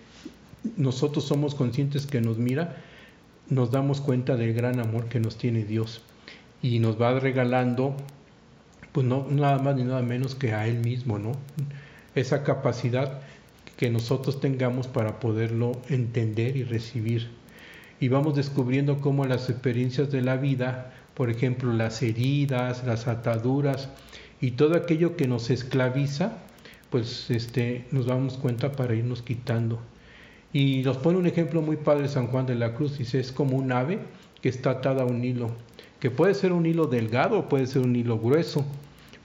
[0.76, 2.76] nosotros somos conscientes que nos mira,
[3.48, 6.00] nos damos cuenta del gran amor que nos tiene Dios
[6.62, 7.96] y nos va regalando,
[8.92, 11.32] pues no nada más ni nada menos que a Él mismo, ¿no?
[12.14, 13.20] Esa capacidad
[13.76, 17.28] que nosotros tengamos para poderlo entender y recibir.
[17.98, 23.88] Y vamos descubriendo cómo las experiencias de la vida, por ejemplo, las heridas, las ataduras
[24.40, 26.38] y todo aquello que nos esclaviza,
[26.90, 29.80] pues este, nos damos cuenta para irnos quitando.
[30.52, 33.56] Y nos pone un ejemplo muy padre San Juan de la Cruz, dice, es como
[33.56, 34.00] un ave
[34.42, 35.50] que está atada a un hilo,
[36.00, 38.64] que puede ser un hilo delgado o puede ser un hilo grueso,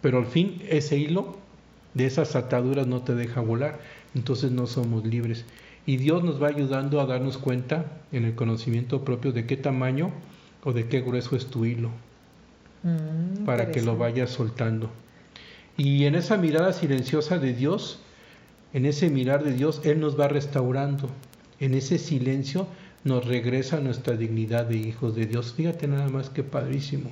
[0.05, 1.35] pero al fin ese hilo
[1.95, 3.79] de esas ataduras no te deja volar,
[4.13, 5.45] entonces no somos libres.
[5.87, 10.11] Y Dios nos va ayudando a darnos cuenta en el conocimiento propio de qué tamaño
[10.63, 11.89] o de qué grueso es tu hilo,
[12.83, 14.91] Mm, para que lo vayas soltando.
[15.75, 17.97] Y en esa mirada silenciosa de Dios,
[18.73, 21.09] en ese mirar de Dios, Él nos va restaurando.
[21.59, 22.67] En ese silencio
[23.03, 25.55] nos regresa nuestra dignidad de hijos de Dios.
[25.57, 27.09] Fíjate nada más que padrísimo.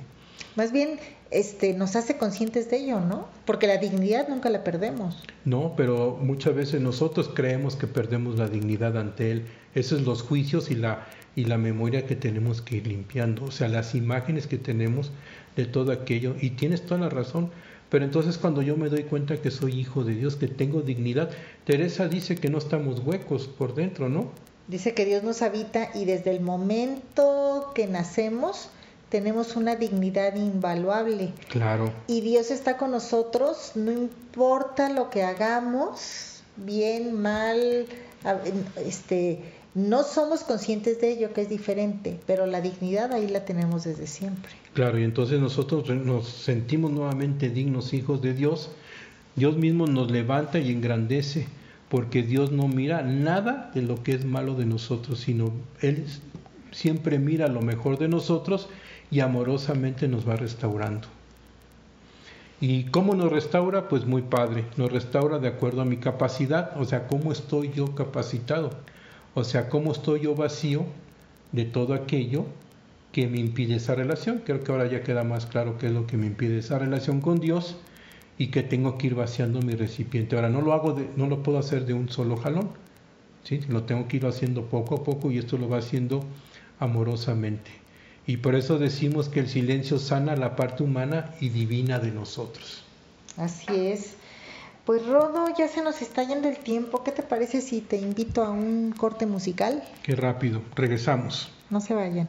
[0.56, 0.98] Más bien,
[1.30, 3.26] este, nos hace conscientes de ello, ¿no?
[3.44, 5.22] Porque la dignidad nunca la perdemos.
[5.44, 9.46] No, pero muchas veces nosotros creemos que perdemos la dignidad ante Él.
[9.74, 13.46] Esos son los juicios y la, y la memoria que tenemos que ir limpiando.
[13.46, 15.10] O sea, las imágenes que tenemos
[15.56, 16.36] de todo aquello.
[16.40, 17.50] Y tienes toda la razón.
[17.90, 21.30] Pero entonces cuando yo me doy cuenta que soy hijo de Dios, que tengo dignidad,
[21.64, 24.30] Teresa dice que no estamos huecos por dentro, ¿no?
[24.66, 28.70] Dice que Dios nos habita y desde el momento que nacemos
[29.08, 31.32] tenemos una dignidad invaluable.
[31.48, 31.92] Claro.
[32.06, 37.86] Y Dios está con nosotros, no importa lo que hagamos, bien, mal,
[38.84, 39.40] este,
[39.74, 44.06] no somos conscientes de ello, que es diferente, pero la dignidad ahí la tenemos desde
[44.06, 44.52] siempre.
[44.72, 48.70] Claro, y entonces nosotros nos sentimos nuevamente dignos hijos de Dios.
[49.36, 51.48] Dios mismo nos levanta y engrandece,
[51.88, 56.04] porque Dios no mira nada de lo que es malo de nosotros, sino Él
[56.70, 58.68] siempre mira lo mejor de nosotros
[59.10, 61.08] y amorosamente nos va restaurando.
[62.60, 63.88] ¿Y cómo nos restaura?
[63.88, 67.94] Pues muy padre, nos restaura de acuerdo a mi capacidad, o sea, cómo estoy yo
[67.94, 68.70] capacitado,
[69.34, 70.86] o sea, cómo estoy yo vacío
[71.52, 72.46] de todo aquello
[73.12, 74.42] que me impide esa relación.
[74.44, 77.20] Creo que ahora ya queda más claro qué es lo que me impide esa relación
[77.20, 77.76] con Dios
[78.38, 80.36] y que tengo que ir vaciando mi recipiente.
[80.36, 82.70] Ahora no lo hago de, no lo puedo hacer de un solo jalón,
[83.44, 83.60] ¿sí?
[83.68, 86.24] Lo tengo que ir haciendo poco a poco y esto lo va haciendo
[86.80, 87.83] amorosamente.
[88.26, 92.82] Y por eso decimos que el silencio sana la parte humana y divina de nosotros.
[93.36, 94.14] Así es.
[94.86, 97.02] Pues Rodo, ya se nos está yendo el tiempo.
[97.02, 99.82] ¿Qué te parece si te invito a un corte musical?
[100.02, 100.62] Qué rápido.
[100.74, 101.50] Regresamos.
[101.70, 102.28] No se vayan.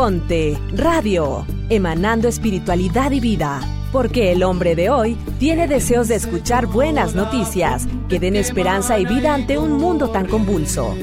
[0.00, 3.60] Radio, emanando espiritualidad y vida.
[3.92, 9.04] Porque el hombre de hoy tiene deseos de escuchar buenas noticias que den esperanza y
[9.04, 10.94] vida ante un mundo tan convulso.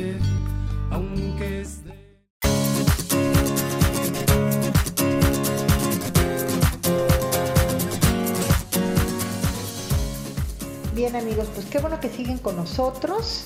[10.95, 13.45] Bien amigos, pues qué bueno que siguen con nosotros.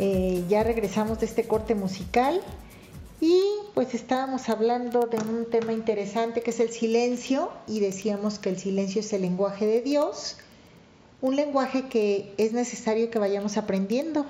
[0.00, 2.42] Eh, ya regresamos de este corte musical
[3.78, 8.58] pues estábamos hablando de un tema interesante que es el silencio y decíamos que el
[8.58, 10.36] silencio es el lenguaje de Dios,
[11.20, 14.26] un lenguaje que es necesario que vayamos aprendiendo,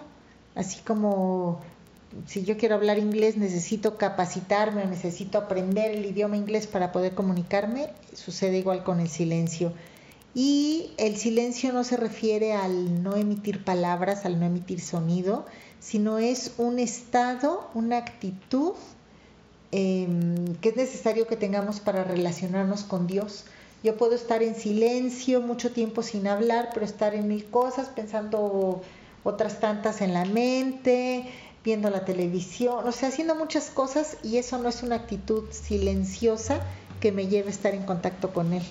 [0.54, 1.62] así como
[2.26, 7.88] si yo quiero hablar inglés necesito capacitarme, necesito aprender el idioma inglés para poder comunicarme,
[8.12, 9.72] sucede igual con el silencio.
[10.34, 15.46] Y el silencio no se refiere al no emitir palabras, al no emitir sonido,
[15.80, 18.74] sino es un estado, una actitud
[19.72, 20.08] eh,
[20.60, 23.44] que es necesario que tengamos para relacionarnos con Dios.
[23.82, 28.82] Yo puedo estar en silencio mucho tiempo sin hablar, pero estar en mil cosas, pensando
[29.22, 31.24] otras tantas en la mente,
[31.64, 36.60] viendo la televisión, o sea, haciendo muchas cosas y eso no es una actitud silenciosa
[37.00, 38.62] que me lleve a estar en contacto con Él.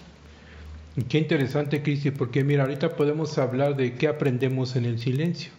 [1.08, 5.52] Qué interesante, Cristi, porque mira, ahorita podemos hablar de qué aprendemos en el silencio.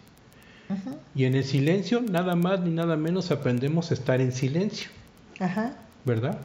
[1.15, 4.89] Y en el silencio, nada más ni nada menos aprendemos a estar en silencio,
[5.39, 6.39] ajá, ¿verdad?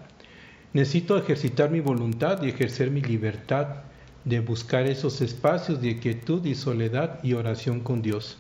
[0.73, 3.85] Necesito ejercitar mi voluntad y ejercer mi libertad
[4.25, 8.39] de buscar esos espacios de quietud y soledad y oración con Dios.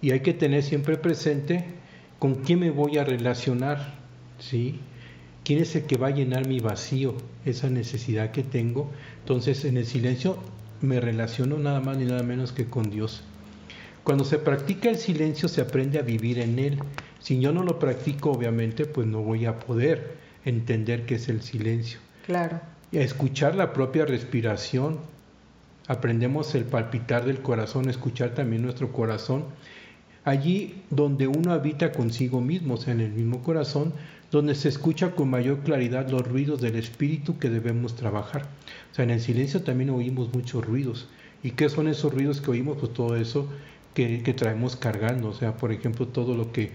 [0.00, 1.64] Y hay que tener siempre presente
[2.18, 3.94] con quién me voy a relacionar,
[4.38, 4.80] ¿sí?
[5.44, 8.90] ¿Quién es el que va a llenar mi vacío, esa necesidad que tengo?
[9.20, 10.38] Entonces, en el silencio
[10.80, 13.22] me relaciono nada más ni nada menos que con Dios.
[14.06, 16.78] Cuando se practica el silencio se aprende a vivir en él.
[17.18, 20.14] Si yo no lo practico, obviamente, pues no voy a poder
[20.44, 21.98] entender qué es el silencio.
[22.24, 22.60] claro.
[22.92, 24.98] Y a escuchar la propia respiración.
[25.88, 29.46] Aprendemos el palpitar del corazón, escuchar también nuestro corazón.
[30.22, 33.92] Allí donde uno habita consigo mismo, o sea, en el mismo corazón,
[34.30, 38.42] donde se escucha con mayor claridad los ruidos del espíritu que debemos trabajar.
[38.92, 41.08] O sea, en el silencio también oímos muchos ruidos.
[41.42, 42.78] ¿Y qué son esos ruidos que oímos?
[42.78, 43.48] Pues todo eso
[43.96, 45.30] que, que traemos cargando.
[45.30, 46.70] O sea, por ejemplo, todo lo que,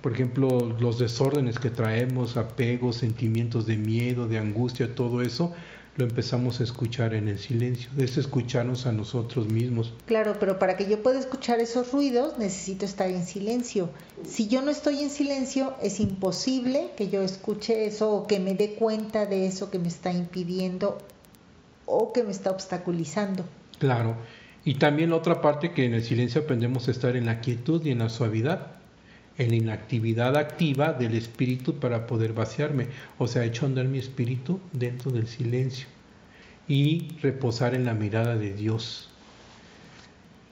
[0.00, 5.52] por ejemplo, los desórdenes que traemos, apegos, sentimientos de miedo, de angustia, todo eso,
[5.96, 7.90] lo empezamos a escuchar en el silencio.
[7.98, 9.92] Es escucharnos a nosotros mismos.
[10.06, 13.90] Claro, pero para que yo pueda escuchar esos ruidos necesito estar en silencio.
[14.24, 18.54] Si yo no estoy en silencio, es imposible que yo escuche eso o que me
[18.54, 20.96] dé cuenta de eso que me está impidiendo
[21.86, 23.44] o que me está obstaculizando.
[23.80, 24.14] Claro.
[24.64, 27.90] Y también otra parte que en el silencio aprendemos a estar en la quietud y
[27.90, 28.68] en la suavidad,
[29.38, 32.86] en la inactividad activa del espíritu para poder vaciarme.
[33.18, 35.88] O sea, hecho andar mi espíritu dentro del silencio
[36.68, 39.08] y reposar en la mirada de Dios.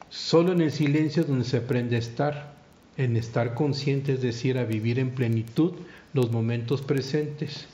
[0.09, 2.55] Solo en el silencio es donde se aprende a estar,
[2.97, 5.75] en estar consciente, es decir, a vivir en plenitud
[6.13, 7.69] los momentos presentes,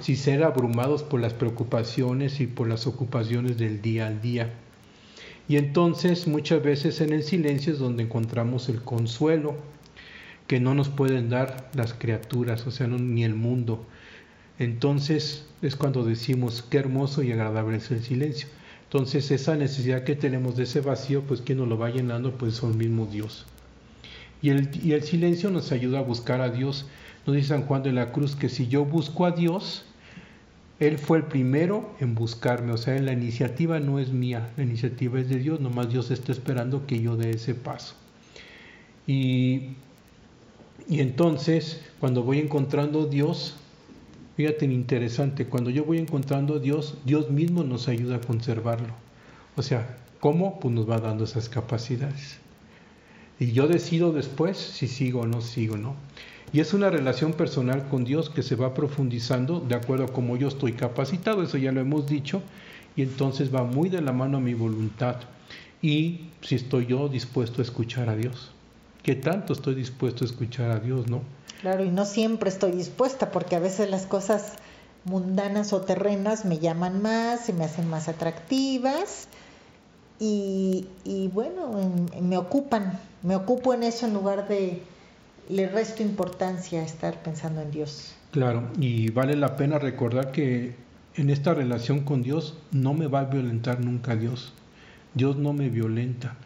[0.00, 4.52] sin ser abrumados por las preocupaciones y por las ocupaciones del día al día.
[5.48, 9.56] Y entonces muchas veces en el silencio es donde encontramos el consuelo.
[10.46, 13.84] que no nos pueden dar las criaturas, o sea, ni el mundo.
[14.58, 18.48] Entonces es cuando decimos qué hermoso y agradable es el silencio.
[18.84, 22.54] Entonces esa necesidad que tenemos de ese vacío, pues quien nos lo va llenando, pues
[22.54, 23.46] son mismo Dios.
[24.40, 26.86] Y el, y el silencio nos ayuda a buscar a Dios.
[27.26, 29.84] Nos dice San Juan de la Cruz que si yo busco a Dios,
[30.78, 32.72] Él fue el primero en buscarme.
[32.72, 36.32] O sea, la iniciativa no es mía, la iniciativa es de Dios, nomás Dios está
[36.32, 37.94] esperando que yo dé ese paso.
[39.06, 39.70] Y,
[40.88, 43.56] y entonces, cuando voy encontrando a Dios,
[44.36, 48.94] fíjate interesante, cuando yo voy encontrando a Dios, Dios mismo nos ayuda a conservarlo.
[49.56, 50.60] O sea, ¿cómo?
[50.60, 52.38] Pues nos va dando esas capacidades.
[53.38, 55.94] Y yo decido después si sigo o no sigo, ¿no?
[56.56, 60.38] Y es una relación personal con Dios que se va profundizando de acuerdo a cómo
[60.38, 62.40] yo estoy capacitado, eso ya lo hemos dicho,
[62.96, 65.16] y entonces va muy de la mano a mi voluntad.
[65.82, 68.52] Y si estoy yo dispuesto a escuchar a Dios.
[69.02, 71.20] ¿Qué tanto estoy dispuesto a escuchar a Dios, no?
[71.60, 74.54] Claro, y no siempre estoy dispuesta porque a veces las cosas
[75.04, 79.28] mundanas o terrenas me llaman más, se me hacen más atractivas
[80.18, 81.78] y, y bueno,
[82.14, 84.82] en- me ocupan, me ocupo en eso en lugar de
[85.48, 88.14] le resto importancia a estar pensando en Dios.
[88.30, 90.74] Claro, y vale la pena recordar que
[91.14, 94.52] en esta relación con Dios no me va a violentar nunca Dios.
[95.14, 96.36] Dios no me violenta.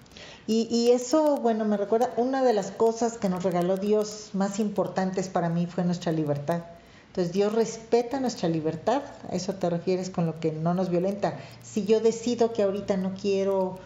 [0.47, 4.61] Y, y eso, bueno, me recuerda, una de las cosas que nos regaló Dios más
[4.61, 6.63] importantes para mí fue nuestra libertad.
[7.09, 11.41] Entonces Dios respeta nuestra libertad, a eso te refieres con lo que no nos violenta.
[11.61, 13.81] Si yo decido que ahorita no quiero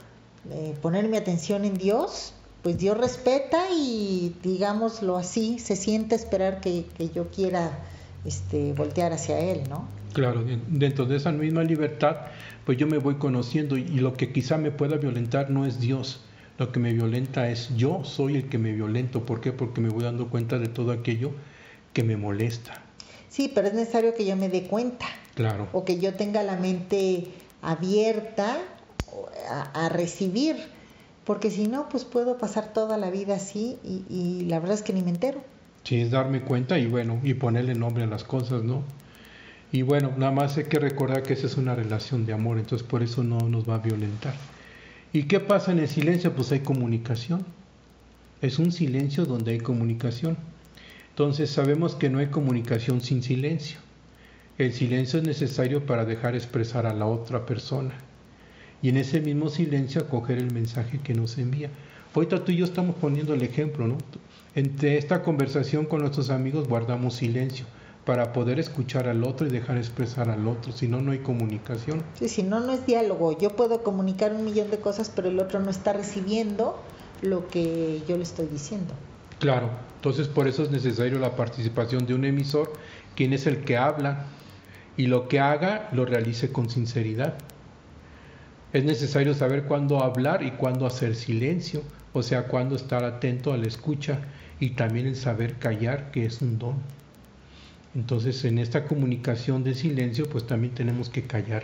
[0.51, 2.35] eh, poner mi atención en Dios,
[2.65, 7.79] pues Dios respeta y digámoslo así, se siente esperar que, que yo quiera
[8.25, 9.87] este, voltear hacia Él, ¿no?
[10.15, 12.17] Claro, de- dentro de esa misma libertad,
[12.65, 16.21] pues yo me voy conociendo y, lo que quizá me pueda violentar no es Dios.
[16.59, 19.27] Lo que me violenta es yo, soy el que me violento.
[19.27, 19.53] ¿Por qué?
[19.53, 21.33] Porque me voy dando cuenta de todo aquello
[21.93, 22.81] que me molesta.
[23.29, 25.07] Sí, pero es necesario que yo me dé cuenta.
[25.35, 25.67] Claro.
[25.73, 27.27] o que yo tenga la mente
[27.61, 28.57] abierta
[29.51, 30.57] a, a recibir,
[31.25, 34.93] porque si no, pues puedo pasar toda la vida así y, la verdad es que
[34.93, 35.43] ni me entero.
[35.85, 38.83] Sí, es darme cuenta y bueno, y ponerle nombre a las cosas, ¿no?
[39.72, 42.87] Y bueno, nada más hay que recordar que esa es una relación de amor, entonces
[42.87, 44.35] por eso no nos va a violentar.
[45.12, 46.33] ¿Y qué pasa en el silencio?
[46.35, 47.45] Pues hay comunicación.
[48.41, 50.37] Es un silencio donde hay comunicación.
[51.11, 53.79] Entonces sabemos que no hay comunicación sin silencio.
[54.59, 57.95] El silencio es necesario para dejar expresar a la otra persona.
[58.85, 61.70] Y en ese mismo silencio acoger el mensaje que nos envía.
[62.14, 63.97] Ahorita tú y yo estamos poniendo el ejemplo, ¿no?
[64.55, 67.64] Entre esta conversación con nuestros amigos guardamos silencio
[68.05, 72.03] para poder escuchar al otro y dejar expresar al otro, si no, no hay comunicación.
[72.12, 73.39] Sí, si no, no es diálogo.
[73.39, 76.78] Yo puedo comunicar un millón de cosas, pero el otro no está recibiendo
[77.22, 78.93] lo que yo le estoy diciendo.
[79.39, 82.70] Claro, entonces por eso es necesario la participación de un emisor,
[83.16, 84.26] quien es el que habla
[84.99, 87.32] y lo que haga lo realice con sinceridad.
[88.75, 93.57] Es necesario saber cuándo hablar y cuándo hacer silencio, o sea, cuándo estar atento a
[93.57, 94.18] la escucha
[94.59, 96.75] y también el saber callar, que es un don.
[97.95, 101.62] Entonces, en esta comunicación de silencio, pues también tenemos que callar.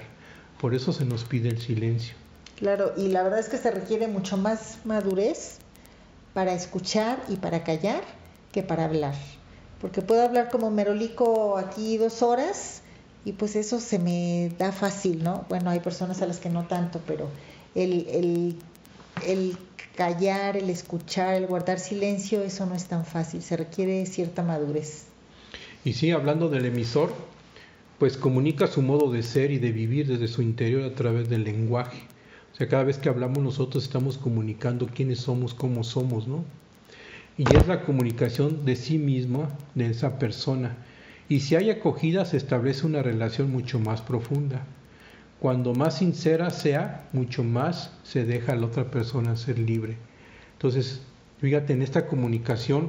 [0.60, 2.14] Por eso se nos pide el silencio.
[2.54, 5.58] Claro, y la verdad es que se requiere mucho más madurez
[6.32, 8.04] para escuchar y para callar
[8.52, 9.16] que para hablar.
[9.80, 12.82] Porque puedo hablar como merolico aquí dos horas
[13.24, 15.44] y pues eso se me da fácil, ¿no?
[15.48, 17.28] Bueno, hay personas a las que no tanto, pero
[17.74, 18.56] el, el,
[19.26, 19.56] el
[19.94, 25.04] callar, el escuchar, el guardar silencio, eso no es tan fácil, se requiere cierta madurez.
[25.84, 27.12] Y sí, hablando del emisor,
[27.98, 31.44] pues comunica su modo de ser y de vivir desde su interior a través del
[31.44, 32.00] lenguaje.
[32.52, 36.44] O sea, cada vez que hablamos nosotros estamos comunicando quiénes somos, cómo somos, ¿no?
[37.36, 40.76] Y es la comunicación de sí misma, de esa persona.
[41.30, 44.64] Y si hay acogida, se establece una relación mucho más profunda.
[45.38, 49.96] Cuando más sincera sea, mucho más se deja a la otra persona ser libre.
[50.54, 51.02] Entonces,
[51.40, 52.88] fíjate, en esta comunicación,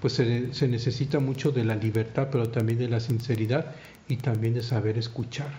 [0.00, 3.74] pues se, necesita mucho de la libertad, pero también de la sinceridad
[4.06, 5.50] y también de saber escuchar.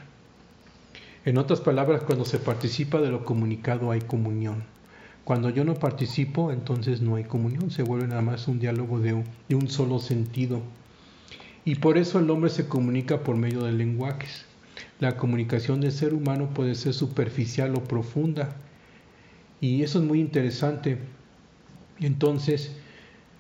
[1.26, 4.64] En otras palabras, cuando se participa de lo comunicado hay comunión.
[5.26, 9.26] Cuando yo no participo, entonces no hay comunión, se vuelve nada más un diálogo de
[9.54, 10.62] un solo sentido.
[11.64, 14.46] Y por eso el hombre se comunica por medio de lenguajes.
[15.00, 18.56] La comunicación del ser humano puede ser superficial o profunda.
[19.60, 20.98] Y eso es muy interesante.
[22.00, 22.76] Entonces,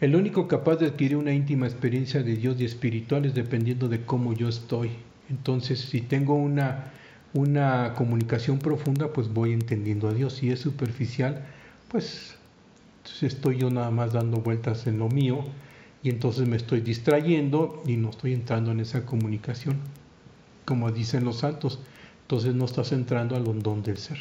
[0.02, 4.06] el único capaz de adquirir una íntima experiencia de Dios y espiritual es dependiendo de
[4.06, 4.92] cómo yo estoy.
[5.30, 6.92] Entonces, si tengo una,
[7.34, 10.34] una comunicación profunda, pues voy entendiendo a Dios.
[10.34, 11.44] Si es superficial,
[11.88, 12.36] pues
[13.22, 15.46] estoy yo nada más dando vueltas en lo mío
[16.04, 19.78] y entonces me estoy distrayendo y no estoy entrando en esa comunicación,
[20.66, 21.80] como dicen los santos.
[22.24, 24.18] Entonces no estás entrando al hondón del ser.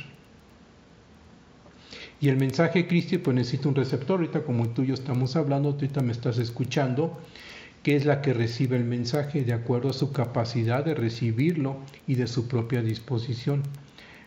[2.21, 5.71] Y el mensaje Cristi pues necesita un receptor, ahorita como tú y yo estamos hablando,
[5.71, 7.19] ahorita me estás escuchando,
[7.83, 11.77] que es la que recibe el mensaje de acuerdo a su capacidad de recibirlo
[12.07, 13.63] y de su propia disposición.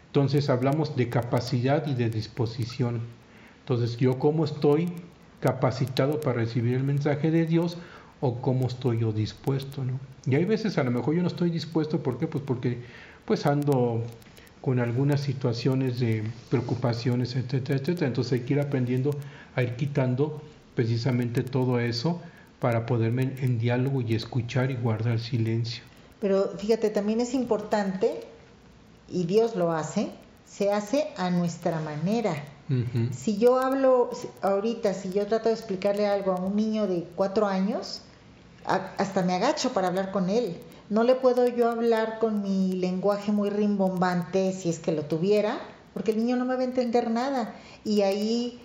[0.08, 3.01] Entonces hablamos de capacidad y de disposición.
[3.60, 4.89] Entonces yo cómo estoy
[5.44, 7.78] capacitado para recibir el mensaje de Dios
[8.22, 10.00] o cómo estoy yo dispuesto, ¿no?
[10.26, 12.28] Y hay veces a lo mejor yo no estoy dispuesto, ¿por qué?
[12.28, 12.78] Pues porque
[13.26, 14.02] pues ando
[14.62, 18.08] con algunas situaciones de preocupaciones, etcétera, etcétera.
[18.08, 19.12] Entonces hay que ir aprendiendo
[19.58, 20.41] a ir quitando
[20.76, 22.22] precisamente todo eso
[22.62, 25.84] para poderme en diálogo y escuchar y guardar silencio.
[26.22, 28.22] Pero fíjate, también es importante,
[29.10, 30.10] y Dios lo hace,
[30.46, 32.34] se hace a nuestra manera.
[33.11, 34.09] Si yo hablo
[34.41, 38.01] ahorita, si yo trato de explicarle algo a un niño de cuatro años,
[38.66, 40.57] hasta me agacho para hablar con él.
[40.89, 45.59] No le puedo yo hablar con mi lenguaje muy rimbombante si es que lo tuviera,
[45.93, 47.55] porque el niño no me va a entender nada.
[47.84, 48.61] Y ahí,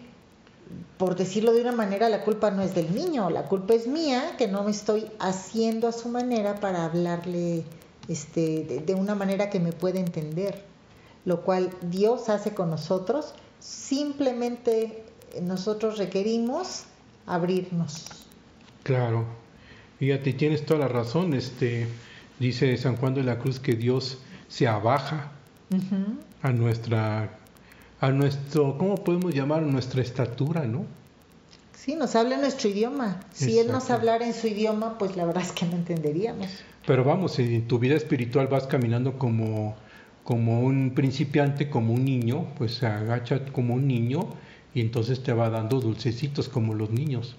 [0.96, 4.34] por decirlo de una manera, la culpa no es del niño, la culpa es mía,
[4.36, 7.64] que no me estoy haciendo a su manera para hablarle
[8.08, 10.64] este, de una manera que me pueda entender.
[11.24, 15.04] Lo cual Dios hace con nosotros, simplemente
[15.42, 16.84] nosotros requerimos
[17.26, 18.06] abrirnos.
[18.82, 19.24] Claro.
[19.98, 21.34] Fíjate, tienes toda la razón.
[21.34, 21.86] Este
[22.38, 25.32] dice San Juan de la Cruz que Dios se abaja
[26.42, 27.38] a nuestra
[28.00, 29.62] a nuestro, ¿cómo podemos llamar?
[29.62, 30.86] nuestra estatura, ¿no?
[31.74, 33.20] Sí, nos habla en nuestro idioma.
[33.32, 36.48] Si Él nos hablara en su idioma, pues la verdad es que no entenderíamos.
[36.86, 39.76] Pero vamos, en tu vida espiritual vas caminando como,
[40.28, 44.28] como un principiante, como un niño, pues se agacha como un niño
[44.74, 47.36] y entonces te va dando dulcecitos como los niños.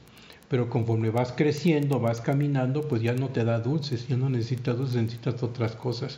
[0.48, 4.76] Pero conforme vas creciendo, vas caminando, pues ya no te da dulces, ya no necesitas
[4.76, 6.18] dulces, necesitas otras cosas.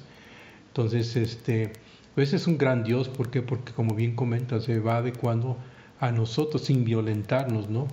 [0.68, 1.74] Entonces, este,
[2.16, 3.42] pues es un gran Dios, ¿por qué?
[3.42, 5.58] Porque como bien comentas, se va adecuando
[6.00, 7.90] a nosotros sin violentarnos, ¿no?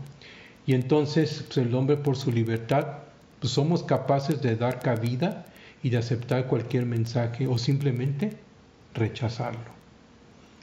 [0.67, 2.99] Y entonces, pues el hombre por su libertad,
[3.41, 5.47] pues somos capaces de dar cabida
[5.83, 8.47] y de aceptar cualquier mensaje o simplemente
[8.95, 9.77] rechazarlo,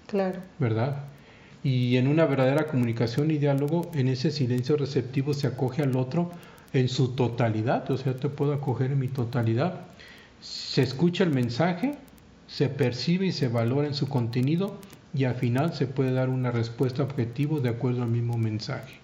[0.07, 0.39] Claro.
[0.59, 1.03] ¿verdad?
[1.63, 6.31] Y en una verdadera comunicación y diálogo, en ese silencio receptivo se acoge al otro
[6.73, 9.81] en su totalidad, o sea, te puedo acoger en mi totalidad.
[10.41, 11.95] Se escucha el mensaje,
[12.47, 14.77] se percibe y se valora en su contenido
[15.13, 18.99] y al final se puede dar una respuesta objetiva de acuerdo al mismo mensaje.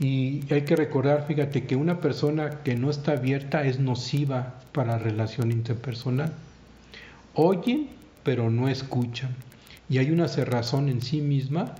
[0.00, 4.92] Y hay que recordar, fíjate, que una persona que no está abierta es nociva para
[4.92, 6.32] la relación interpersonal.
[7.34, 7.88] Oyen,
[8.22, 9.34] pero no escuchan.
[9.88, 11.74] Y hay una cerrazón en sí misma,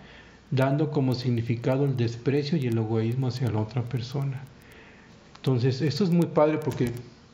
[0.51, 4.43] dando como significado el desprecio y el egoísmo hacia la otra persona.
[5.37, 6.93] Entonces, esto es muy padre porque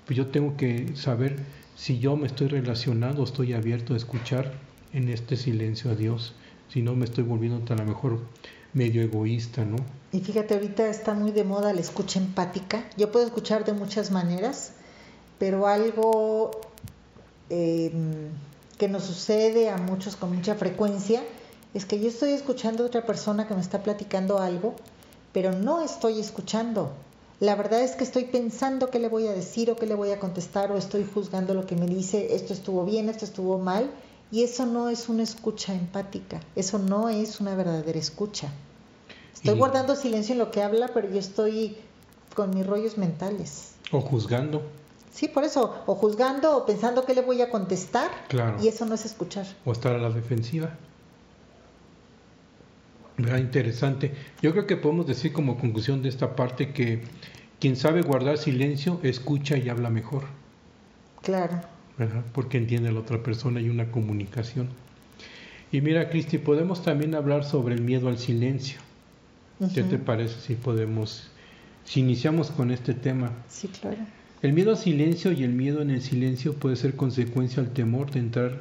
[0.09, 1.37] yo tengo que saber
[1.77, 4.53] si yo me estoy relacionando, estoy abierto a escuchar
[4.93, 6.35] en este silencio a Dios.
[6.69, 8.21] Si no, me estoy volviendo a lo mejor
[8.73, 9.77] medio egoísta, ¿no?
[10.13, 12.85] Y fíjate, ahorita está muy de moda la escucha empática.
[12.97, 14.75] Yo puedo escuchar de muchas maneras,
[15.39, 16.51] pero algo
[17.51, 17.93] eh,
[18.79, 21.23] que nos sucede a muchos con mucha frecuencia
[21.75, 24.75] es que yo estoy escuchando a otra persona que me está platicando algo,
[25.33, 26.91] pero no estoy escuchando.
[27.39, 30.11] La verdad es que estoy pensando qué le voy a decir o qué le voy
[30.11, 33.91] a contestar o estoy juzgando lo que me dice, esto estuvo bien, esto estuvo mal,
[34.33, 38.53] y eso no es una escucha empática, eso no es una verdadera escucha.
[39.35, 41.77] Estoy Y- guardando silencio en lo que habla, pero yo estoy
[42.35, 43.73] con mis rollos mentales.
[43.91, 44.63] O juzgando,
[45.13, 48.57] Sí, por eso, o juzgando o pensando qué le voy a contestar, Claro.
[48.63, 49.47] y eso no es escuchar.
[49.65, 50.71] o estar a la defensiva.
[53.19, 53.39] ¿Verdad?
[53.39, 54.15] Interesante.
[54.41, 57.03] Yo creo que podemos decir como conclusión de esta parte que
[57.59, 60.25] quien sabe guardar silencio escucha y habla mejor,
[61.23, 61.61] Claro.
[61.99, 62.23] ¿verdad?
[62.33, 64.71] Porque entiende a la otra persona y una comunicación.
[65.71, 68.81] Y mira, Cristi, podemos también hablar sobre el miedo al silencio.
[69.75, 71.29] ¿Qué te parece si podemos,
[71.85, 73.33] si iniciamos con este tema?
[73.49, 73.99] Sí, claro.
[74.43, 78.11] El miedo al silencio y el miedo en el silencio puede ser consecuencia al temor
[78.11, 78.61] de entrar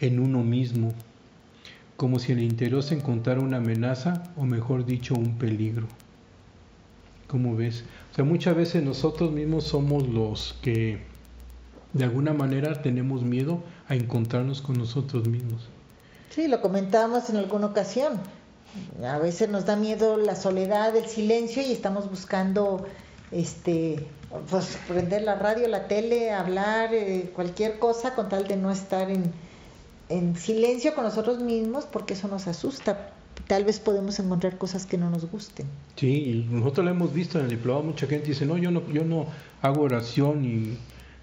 [0.00, 0.94] en uno mismo,
[1.98, 5.86] como si en el interior se encontrara una amenaza o mejor dicho un peligro.
[7.26, 7.84] ¿Cómo ves?
[8.10, 11.00] O sea, muchas veces nosotros mismos somos los que
[11.92, 15.68] de alguna manera tenemos miedo a encontrarnos con nosotros mismos.
[16.30, 18.14] Sí, lo comentábamos en alguna ocasión.
[19.04, 22.86] A veces nos da miedo la soledad, el silencio y estamos buscando
[23.32, 24.06] este
[24.50, 29.10] pues prender la radio, la tele, hablar, eh, cualquier cosa con tal de no estar
[29.10, 29.32] en,
[30.08, 33.12] en silencio con nosotros mismos porque eso nos asusta.
[33.46, 35.66] tal vez podemos encontrar cosas que no nos gusten.
[35.96, 38.86] Sí, y nosotros lo hemos visto en el diplomado, mucha gente dice, no, yo no,
[38.90, 39.26] yo no
[39.62, 40.76] hago oración y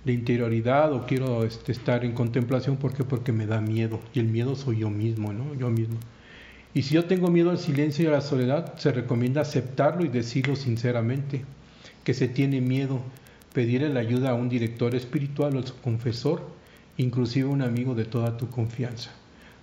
[0.06, 4.28] de interioridad o quiero este, estar en contemplación porque porque me da miedo y el
[4.28, 5.53] miedo soy yo mismo, ¿no?
[5.56, 5.97] Yo mismo.
[6.74, 10.10] Y si yo tengo miedo al silencio y a la soledad, se recomienda aceptarlo y
[10.10, 11.43] decirlo sinceramente,
[12.06, 13.01] que se tiene miedo,
[13.51, 16.43] pedirle la ayuda a un director espiritual o a su confesor,
[16.95, 19.12] inclusive un amigo de toda tu confianza.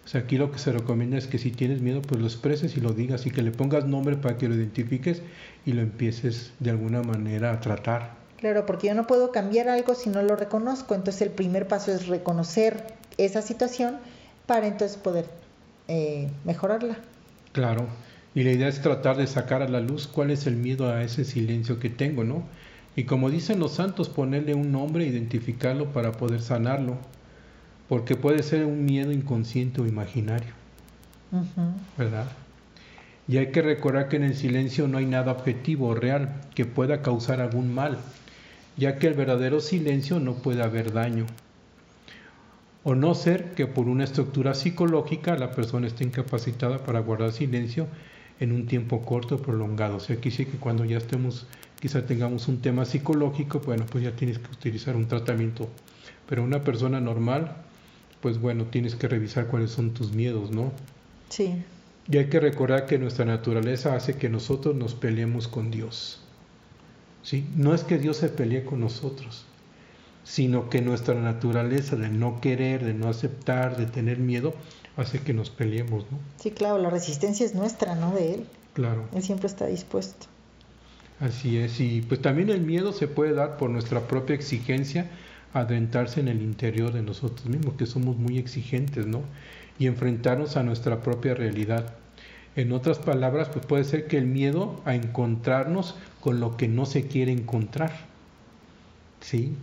[0.05, 2.76] O sea, aquí lo que se recomienda es que si tienes miedo, pues lo expreses
[2.76, 5.22] y lo digas y que le pongas nombre para que lo identifiques
[5.64, 8.16] y lo empieces de alguna manera a tratar.
[8.38, 10.97] Claro, porque yo no puedo cambiar algo si no lo reconozco.
[10.97, 12.84] Entonces el primer paso es reconocer
[13.16, 13.99] esa situación
[14.47, 15.26] para entonces poder
[15.86, 16.97] eh, mejorarla.
[17.53, 17.86] Claro.
[18.35, 21.03] Y la idea es tratar de sacar a la luz cuál es el miedo a
[21.03, 22.45] ese silencio que tengo, ¿no?
[22.97, 26.97] Y como dicen los santos, ponerle un nombre, identificarlo para poder sanarlo.
[27.89, 30.53] Porque puede ser un miedo inconsciente o imaginario.
[31.97, 32.26] ¿verdad?
[33.28, 36.64] Y hay que recordar que en el silencio no hay nada objetivo o real que
[36.64, 37.99] pueda causar algún mal,
[38.76, 41.26] ya que el verdadero silencio no puede haber daño.
[42.85, 47.87] O no ser que por una estructura psicológica la persona esté incapacitada para guardar silencio
[48.41, 49.97] en un tiempo corto o prolongado.
[49.97, 51.47] O sea, aquí sí que cuando ya estemos,
[51.80, 55.68] quizá tengamos un tema psicológico, bueno, pues ya tienes que utilizar un tratamiento.
[56.28, 57.57] Pero una persona normal,
[58.20, 60.72] pues bueno, tienes que revisar cuáles son tus miedos, ¿no?
[61.28, 61.62] Sí,
[62.11, 66.20] Y hay que recordar que nuestra naturaleza hace que nosotros nos peleemos con Dios.
[67.22, 67.47] ¿Sí?
[67.57, 69.45] No es que Dios se pelee con nosotros,
[70.24, 74.55] sino que nuestra naturaleza de no querer, de no aceptar, de tener miedo,
[74.97, 76.18] hace que nos peleemos, ¿no?
[76.38, 78.47] sí, claro, la resistencia es nuestra, no de él.
[78.74, 80.26] Claro, Él siempre está dispuesto.
[81.20, 81.78] así es.
[81.80, 85.11] Y pues también el miedo se puede dar por nuestra propia exigencia
[85.55, 89.20] adentrarse en el interior de nosotros mismos, que somos muy exigentes, ¿no?
[89.78, 91.95] Y enfrentarnos a nuestra propia realidad.
[92.57, 96.86] En otras palabras, pues puede ser que el miedo a encontrarnos con lo que no
[96.86, 97.93] se quiere encontrar,
[99.20, 99.55] ¿sí?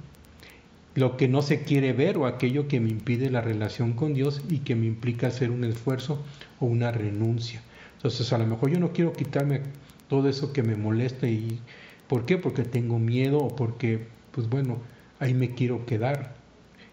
[0.95, 4.41] Lo que no se quiere ver o aquello que me impide la relación con Dios
[4.49, 6.23] y que me implica hacer un esfuerzo
[6.59, 7.61] o una renuncia.
[7.97, 9.61] Entonces, a lo mejor yo no quiero quitarme
[10.07, 11.59] todo eso que me molesta y
[12.07, 12.37] ¿por qué?
[12.37, 14.77] Porque tengo miedo o porque, pues bueno,
[15.19, 16.35] ahí me quiero quedar.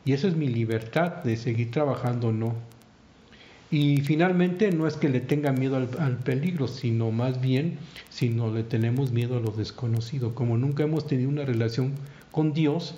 [0.05, 2.55] Y esa es mi libertad de seguir trabajando o no.
[3.71, 7.79] Y finalmente no es que le tenga miedo al, al peligro, sino más bien,
[8.11, 10.35] sino le tenemos miedo a lo desconocido.
[10.35, 11.95] Como nunca hemos tenido una relación
[12.31, 12.97] con Dios,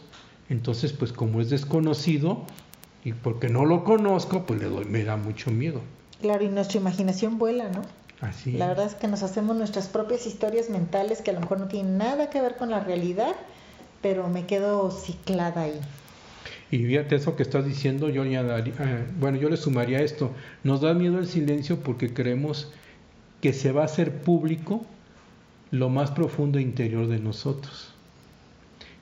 [0.49, 2.45] entonces pues como es desconocido
[3.05, 5.81] y porque no lo conozco, pues le doy, me da mucho miedo.
[6.21, 7.83] Claro, y nuestra imaginación vuela, ¿no?
[8.21, 8.53] Así.
[8.53, 11.69] La verdad es que nos hacemos nuestras propias historias mentales que a lo mejor no
[11.69, 13.37] tienen nada que ver con la realidad,
[14.03, 15.79] pero me quedo ciclada ahí.
[16.71, 20.33] Y fíjate eso que estás diciendo, yo añadiría- eh, bueno, yo le sumaría esto.
[20.65, 22.71] Nos da miedo el silencio porque creemos
[23.41, 24.85] que se va a hacer público
[25.71, 27.93] lo más profundo e interior de nosotros.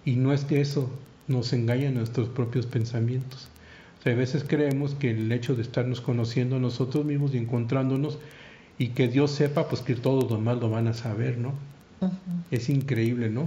[0.04, 0.90] Y no es que eso
[1.28, 3.48] nos engañe en nuestros propios pensamientos.
[3.98, 8.18] O sea, a veces creemos que el hecho de estarnos conociendo nosotros mismos y encontrándonos
[8.78, 11.54] y que Dios sepa, pues que todos los demás lo van a saber, ¿no?
[12.50, 13.44] Es increíble, ¿no?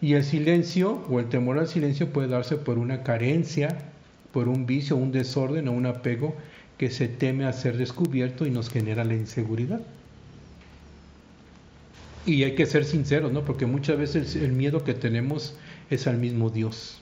[0.00, 3.90] Y el silencio o el temor al silencio puede darse por una carencia,
[4.32, 6.34] por un vicio, un desorden o un apego
[6.78, 9.82] que se teme a ser descubierto y nos genera la inseguridad.
[12.24, 13.44] Y hay que ser sinceros, ¿no?
[13.44, 15.54] Porque muchas veces el miedo que tenemos
[15.90, 16.98] es al mismo Dios.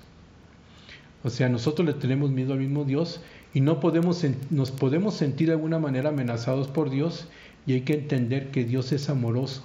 [1.22, 3.20] O sea, nosotros le tenemos miedo al mismo Dios
[3.55, 7.28] y no podemos nos podemos sentir de alguna manera amenazados por Dios
[7.66, 9.62] y hay que entender que Dios es amoroso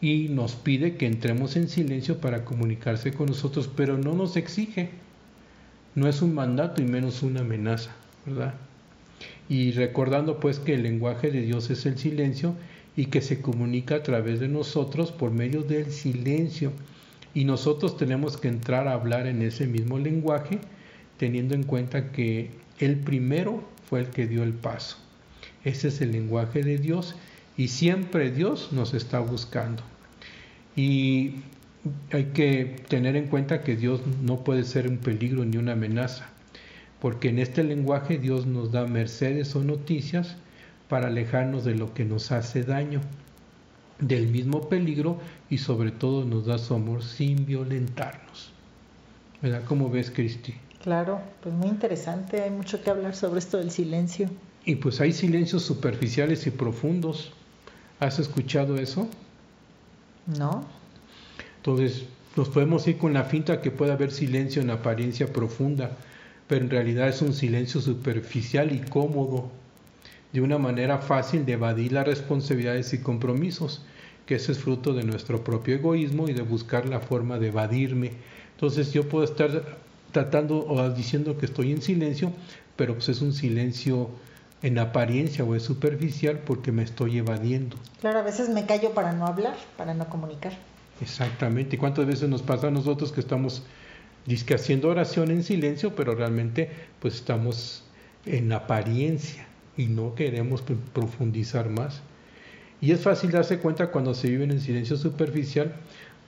[0.00, 4.90] y nos pide que entremos en silencio para comunicarse con nosotros, pero no nos exige.
[5.94, 7.90] No es un mandato y menos una amenaza,
[8.24, 8.54] ¿verdad?
[9.48, 12.54] Y recordando pues que el lenguaje de Dios es el silencio
[12.96, 16.72] y que se comunica a través de nosotros por medio del silencio.
[17.34, 20.58] Y nosotros tenemos que entrar a hablar en ese mismo lenguaje,
[21.16, 24.96] teniendo en cuenta que el primero fue el que dio el paso.
[25.64, 27.14] Ese es el lenguaje de Dios
[27.56, 29.82] y siempre Dios nos está buscando.
[30.76, 31.34] Y
[32.12, 36.28] hay que tener en cuenta que Dios no puede ser un peligro ni una amenaza,
[37.00, 40.36] porque en este lenguaje Dios nos da mercedes o noticias
[40.88, 43.00] para alejarnos de lo que nos hace daño,
[44.00, 45.18] del mismo peligro
[45.50, 48.52] y sobre todo nos da su amor sin violentarnos.
[49.42, 49.62] ¿Verdad?
[49.66, 50.54] ¿Cómo ves, Cristi?
[50.82, 54.28] Claro, pues muy interesante, hay mucho que hablar sobre esto del silencio.
[54.64, 57.32] Y pues hay silencios superficiales y profundos.
[58.00, 59.08] ¿Has escuchado eso?
[60.38, 60.64] ¿No?
[61.56, 62.04] Entonces,
[62.36, 65.96] nos podemos ir con la finta que puede haber silencio en apariencia profunda,
[66.46, 69.50] pero en realidad es un silencio superficial y cómodo.
[70.32, 73.82] de una manera fácil de evadir las responsabilidades y compromisos,
[74.28, 78.12] que ese es fruto de nuestro propio egoísmo y de buscar la forma de evadirme.
[78.52, 79.78] Entonces yo puedo estar
[80.12, 82.30] tratando o diciendo que estoy en silencio,
[82.76, 84.10] pero pues es un silencio
[84.60, 87.78] en apariencia o es superficial porque me estoy evadiendo.
[88.02, 90.52] Claro, a veces me callo para no hablar, para no comunicar.
[91.00, 91.76] Exactamente.
[91.76, 93.62] ¿Y cuántas veces nos pasa a nosotros que estamos
[94.26, 96.68] disque haciendo oración en silencio, pero realmente
[97.00, 97.82] pues estamos
[98.26, 99.46] en apariencia
[99.78, 100.62] y no queremos
[100.92, 102.02] profundizar más?
[102.80, 105.74] Y es fácil darse cuenta cuando se vive en silencio superficial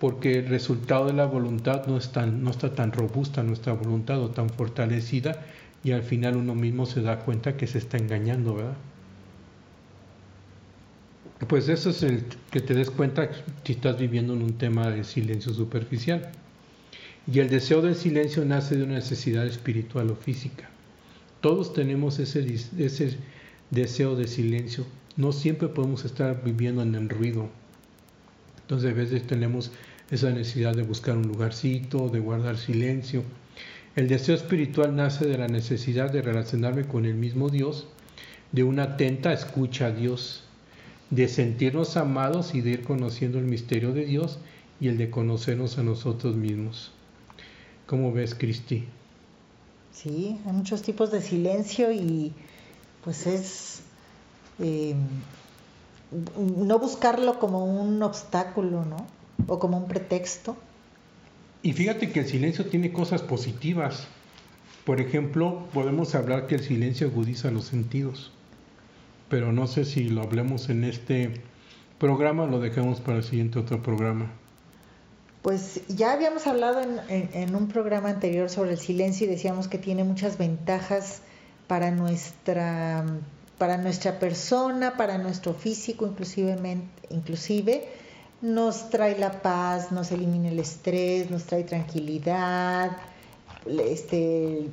[0.00, 5.44] porque el resultado de la voluntad no, está tan robusta nuestra voluntad o tan fortalecida
[5.84, 8.76] y al final uno mismo se da cuenta que se está engañando, ¿verdad?
[11.46, 13.30] Pues eso es el que te des cuenta
[13.64, 16.30] si estás viviendo en un tema de silencio superficial.
[17.32, 20.68] Y el deseo del silencio nace de una necesidad espiritual o física.
[21.40, 22.42] Todos tenemos ese
[23.70, 24.84] deseo de silencio.
[25.20, 27.50] No siempre podemos estar viviendo en el ruido.
[28.62, 29.70] Entonces a veces tenemos
[30.10, 33.22] esa necesidad de buscar un lugarcito, de guardar silencio.
[33.96, 37.86] El deseo espiritual nace de la necesidad de relacionarme con el mismo Dios,
[38.52, 40.44] de una atenta escucha a Dios,
[41.10, 44.38] de sentirnos amados y de ir conociendo el misterio de Dios
[44.80, 46.92] y el de conocernos a nosotros mismos.
[47.86, 48.86] ¿Cómo ves, Cristi?
[49.92, 52.32] Sí, hay muchos tipos de silencio y
[53.04, 53.82] pues es
[54.60, 54.94] eh,
[56.38, 59.06] no buscarlo como un obstáculo, ¿no?
[59.46, 60.56] O como un pretexto.
[61.62, 64.06] Y fíjate que el silencio tiene cosas positivas.
[64.84, 68.32] Por ejemplo, podemos hablar que el silencio agudiza los sentidos.
[69.28, 71.40] Pero no sé si lo hablemos en este
[71.98, 74.26] programa o lo dejamos para el siguiente otro programa.
[75.42, 79.68] Pues ya habíamos hablado en, en- en un programa anterior sobre el silencio y decíamos
[79.68, 81.22] que tiene muchas ventajas
[81.66, 83.04] para nuestra,
[83.60, 86.56] para nuestra persona, para nuestro físico, inclusive,
[87.10, 87.86] inclusive
[88.40, 92.96] nos trae la paz, nos elimina el estrés, nos trae tranquilidad,
[93.66, 94.70] este,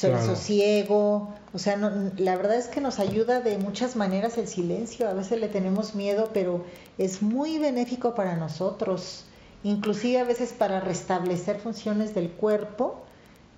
[0.00, 0.24] Claro.
[0.24, 1.34] sosiego.
[1.52, 5.08] O sea, no- la verdad es que nos ayuda de muchas maneras el silencio.
[5.08, 6.64] A veces le tenemos miedo, pero
[6.96, 9.24] es muy benéfico para nosotros.
[9.64, 13.00] Inclusive a veces para restablecer funciones del cuerpo,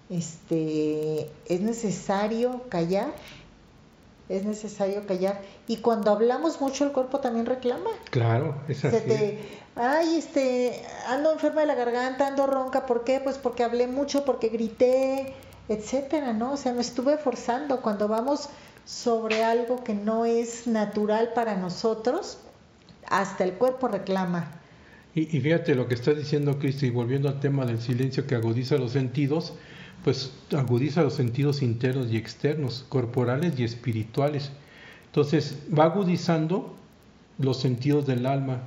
[0.08, 3.08] este, es necesario callar.
[4.30, 5.42] Es necesario callar.
[5.66, 7.90] Y cuando hablamos mucho, el cuerpo también reclama.
[8.10, 8.96] Claro, es así.
[8.96, 9.38] Se te,
[9.74, 13.18] ay, este, ando enferma de la garganta, ando ronca, ¿por qué?
[13.18, 15.34] Pues porque hablé mucho, porque grité,
[15.68, 16.52] etcétera, ¿no?
[16.52, 17.82] O sea, me estuve forzando.
[17.82, 18.48] Cuando vamos
[18.84, 22.38] sobre algo que no es natural para nosotros,
[23.08, 24.52] hasta el cuerpo reclama.
[25.12, 28.36] Y, y fíjate lo que está diciendo Cristo, y volviendo al tema del silencio que
[28.36, 29.54] agudiza los sentidos,
[30.04, 34.50] pues agudiza los sentidos internos y externos, corporales y espirituales.
[35.06, 36.74] Entonces va agudizando
[37.38, 38.62] los sentidos del alma.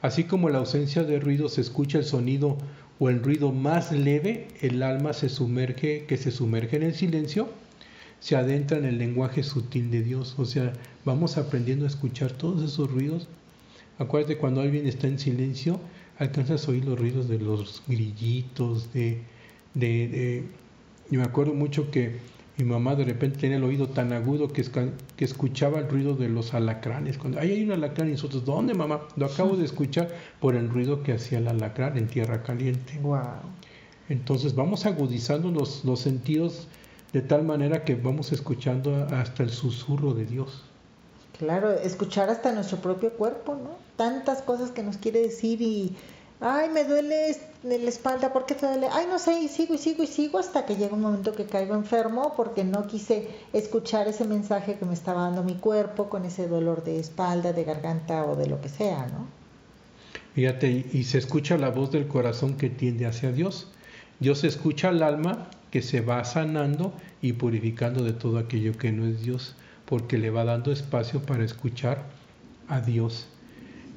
[0.00, 2.58] Así como la ausencia de ruido se escucha el sonido
[2.98, 7.48] o el ruido más leve, el alma se sumerge, que se sumerge en el silencio,
[8.20, 10.34] se adentra en el lenguaje sutil de Dios.
[10.38, 10.72] O sea,
[11.04, 13.28] vamos aprendiendo a escuchar todos esos ruidos
[13.98, 15.80] Acuérdate, cuando alguien está en silencio,
[16.18, 19.22] alcanzas a oír los ruidos de los grillitos, de,
[19.74, 20.44] de, de-
[21.12, 22.20] Yo me acuerdo mucho que
[22.56, 24.64] mi mamá de repente tenía el oído tan agudo que,
[25.14, 27.18] que escuchaba el ruido de los alacranes.
[27.18, 29.02] Cuando, ahí hay un alacrán y nosotros, ¿dónde mamá?
[29.16, 30.08] Lo acabo de escuchar
[30.40, 32.98] por el ruido que hacía el alacrán en tierra caliente.
[33.02, 33.20] Wow.
[34.08, 36.66] Entonces vamos agudizando los, los sentidos
[37.12, 40.64] de tal manera que vamos escuchando hasta el susurro de Dios.
[41.36, 43.76] Claro, escuchar hasta nuestro propio cuerpo, ¿no?
[43.96, 45.94] Tantas cosas que nos quiere decir y,
[46.42, 48.88] ay, me duele la espalda, ¿por qué te duele?
[48.92, 51.46] Ay, no sé, y sigo y sigo y sigo hasta que llega un momento que
[51.46, 56.24] caigo enfermo porque no quise escuchar ese mensaje que me estaba dando mi cuerpo con
[56.24, 59.26] ese dolor de espalda, de garganta o de lo que sea, ¿no?
[60.34, 63.68] Fíjate, y se escucha la voz del corazón que tiende hacia Dios.
[64.18, 69.06] Dios escucha al alma que se va sanando y purificando de todo aquello que no
[69.06, 72.02] es Dios, porque le va dando espacio para escuchar
[72.68, 73.28] a Dios.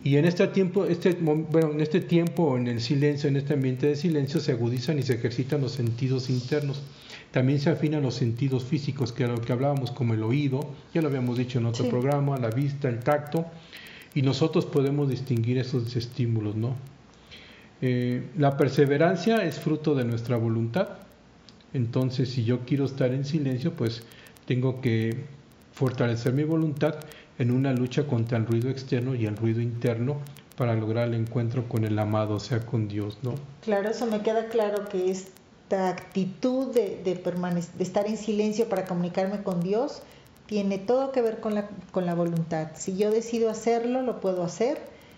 [0.06, 3.88] Y en este tiempo, este, bueno, en este tiempo, en el silencio, en este ambiente
[3.88, 6.84] de silencio, se agudizan y se ejercitan los sentidos internos.
[7.32, 10.60] También se afinan los sentidos físicos, que era lo que hablábamos, como el oído,
[10.94, 11.90] ya lo habíamos dicho en otro Sí.
[11.90, 13.48] programa, la vista, el tacto,
[14.14, 16.76] y nosotros podemos distinguir esos estímulos, ¿no?
[17.82, 20.88] Eh, la perseverancia es fruto de nuestra voluntad.
[21.74, 24.04] Entonces, si yo quiero estar en silencio, pues
[24.46, 25.16] tengo que
[25.74, 26.96] fortalecer mi voluntad
[27.38, 30.18] en una lucha contra el ruido externo y el ruido interno
[30.56, 33.36] para lograr el encuentro con el amado, o sea, con Dios, ¿no?
[33.62, 38.86] Claro, eso me queda claro que esta actitud de, de, de estar en silencio para
[38.86, 40.02] comunicarme con Dios
[40.46, 42.70] tiene todo que ver con la voluntad.
[42.76, 44.78] Si yo decido hacerlo, lo puedo hacer.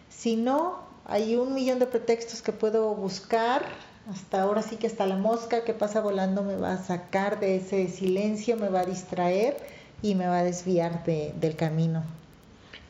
[0.10, 3.64] Si no, hay un millón de pretextos que puedo buscar.
[4.10, 7.58] Hasta ahora sí que hasta la mosca que pasa volando me va a sacar de
[7.58, 9.58] ese silencio, me va a distraer
[10.02, 12.04] y me va a desviar de- del camino.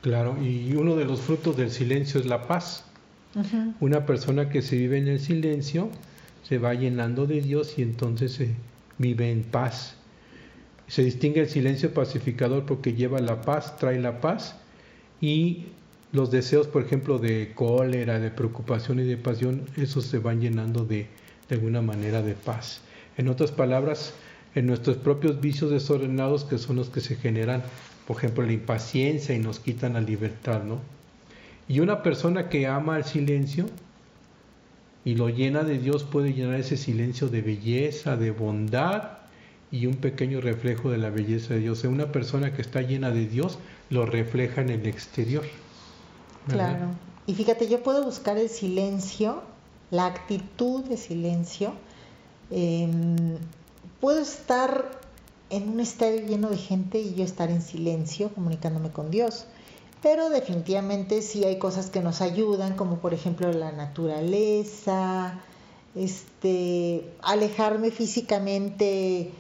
[0.01, 2.83] Claro, y uno de los frutos del silencio es la paz.
[3.79, 5.89] Una persona que se vive en el silencio
[6.43, 8.55] se va llenando de Dios y entonces se
[8.97, 9.95] vive en paz.
[10.87, 14.55] Se distingue el silencio pacificador porque lleva la paz, trae la paz
[15.21, 15.65] y
[16.13, 20.85] los deseos, por ejemplo, de cólera, de preocupación y de pasión, esos se van llenando
[20.85, 21.07] de,
[21.49, 22.79] de alguna manera de paz.
[23.17, 24.13] En otras palabras,
[24.55, 27.63] en nuestros propios vicios desordenados que son los que se generan,
[28.07, 30.79] por ejemplo, la impaciencia y nos quitan la libertad, ¿no?
[31.67, 33.65] Y una persona que ama el silencio
[35.03, 39.19] y lo llena de Dios puede llenar ese silencio de belleza, de bondad
[39.71, 41.83] y un pequeño reflejo de la belleza de Dios.
[41.83, 45.43] Una persona que está llena de Dios lo refleja en el exterior.
[46.47, 46.91] Claro.
[47.25, 49.43] Y fíjate, yo puedo buscar el silencio,
[49.91, 51.73] la actitud de silencio.
[52.49, 53.37] em,
[53.99, 54.91] puedo estar
[55.49, 59.45] en un estadio lleno de gente y yo estar en silencio comunicándome con Dios.
[60.03, 65.39] Pero definitivamente sí hay cosas que nos ayudan, como por ejemplo la naturaleza,
[65.95, 69.31] este, alejarme físicamente,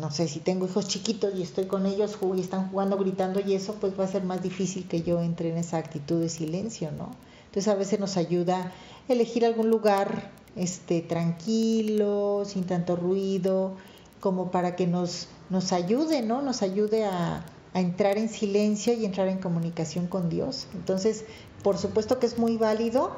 [0.00, 3.54] no sé, si tengo hijos chiquitos y estoy con ellos y están jugando, gritando y
[3.54, 6.90] eso, pues va a ser más difícil que yo entre en esa actitud de silencio,
[6.92, 7.10] ¿no?
[7.46, 8.72] Entonces a veces nos ayuda
[9.08, 13.76] elegir algún lugar este, tranquilo, sin tanto ruido,
[14.20, 16.42] como para que nos, nos ayude, ¿no?
[16.42, 17.44] Nos ayude a,
[17.74, 20.68] a entrar en silencio y entrar en comunicación con Dios.
[20.74, 21.24] Entonces,
[21.62, 23.12] por supuesto que es muy válido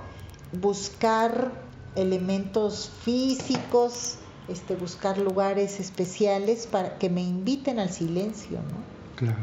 [0.60, 1.52] buscar
[1.96, 4.18] elementos físicos,
[4.48, 9.16] este, buscar lugares especiales para que me inviten al silencio, ¿no?
[9.16, 9.38] Claro.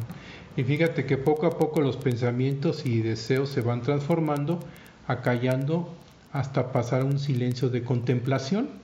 [0.55, 4.59] Y fíjate que poco a poco los pensamientos y deseos se van transformando,
[5.07, 5.87] acallando
[6.33, 8.81] hasta pasar a un silencio de contemplación,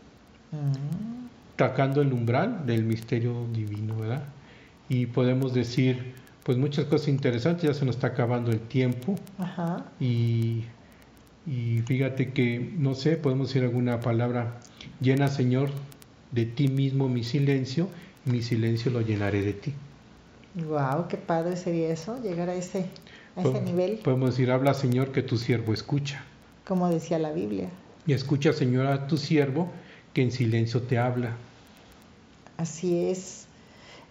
[0.52, 1.28] Mm,
[1.58, 4.24] tocando el umbral del misterio divino, ¿verdad?
[4.90, 9.86] Y podemos decir, pues muchas cosas interesantes, ya se nos está acabando el tiempo Ajá.
[10.00, 10.64] y,
[11.46, 14.60] y fíjate que, no sé, podemos decir alguna palabra,
[15.02, 15.70] llena Señor
[16.32, 17.90] de ti mismo mi silencio,
[18.26, 19.74] y mi silencio lo llenaré de ti.
[20.56, 22.86] Wow, qué padre sería eso, llegar a ese,
[23.36, 26.24] a ese nivel, Podemos decir, habla Señor que tu siervo escucha.
[26.68, 27.70] Como decía la Biblia.
[28.06, 29.70] Y escucha Señor a tu siervo
[30.14, 31.36] que en silencio te habla.
[32.58, 33.46] Así es.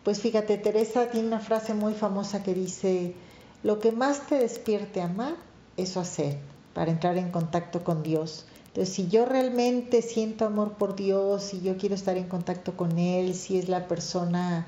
[0.04, 3.14] Pues fíjate, Teresa tiene una frase muy famosa que dice,
[3.62, 5.34] lo que más te despierte a amar,
[5.76, 6.38] eso hacer,
[6.74, 8.46] para entrar en contacto con Dios.
[8.68, 12.98] Entonces, si yo realmente siento amor por Dios, si yo quiero estar en contacto con
[12.98, 14.66] Él, si es la persona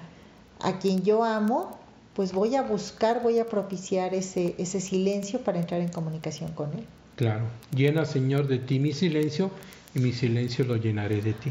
[0.61, 1.79] a quien yo amo,
[2.15, 6.73] pues voy a buscar, voy a propiciar ese, ese silencio para entrar en comunicación con
[6.73, 6.87] Él.
[7.19, 9.51] Claro, llena Señor de ti mi silencio
[9.93, 11.51] y mi silencio lo llenaré de ti.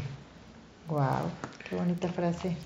[0.88, 1.28] Wow,
[1.68, 2.56] qué bonita frase.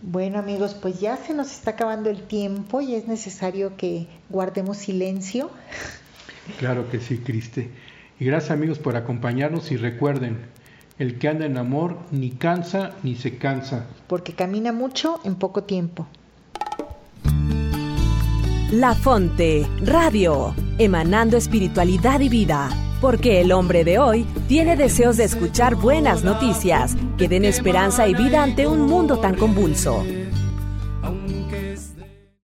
[0.00, 4.78] Bueno amigos, pues ya se nos está acabando el tiempo y es necesario que guardemos
[4.78, 5.50] silencio.
[6.58, 7.68] Claro que sí, Criste.
[8.18, 10.38] Y gracias amigos por acompañarnos y recuerden,
[10.98, 13.84] el que anda en amor ni cansa ni se cansa.
[14.06, 16.06] porque camina mucho en poco tiempo.
[18.72, 22.68] La Fonte Radio, emanando espiritualidad y vida.
[23.00, 28.14] Porque el hombre de hoy tiene deseos de escuchar buenas noticias que den esperanza y
[28.14, 30.04] vida ante un mundo tan convulso.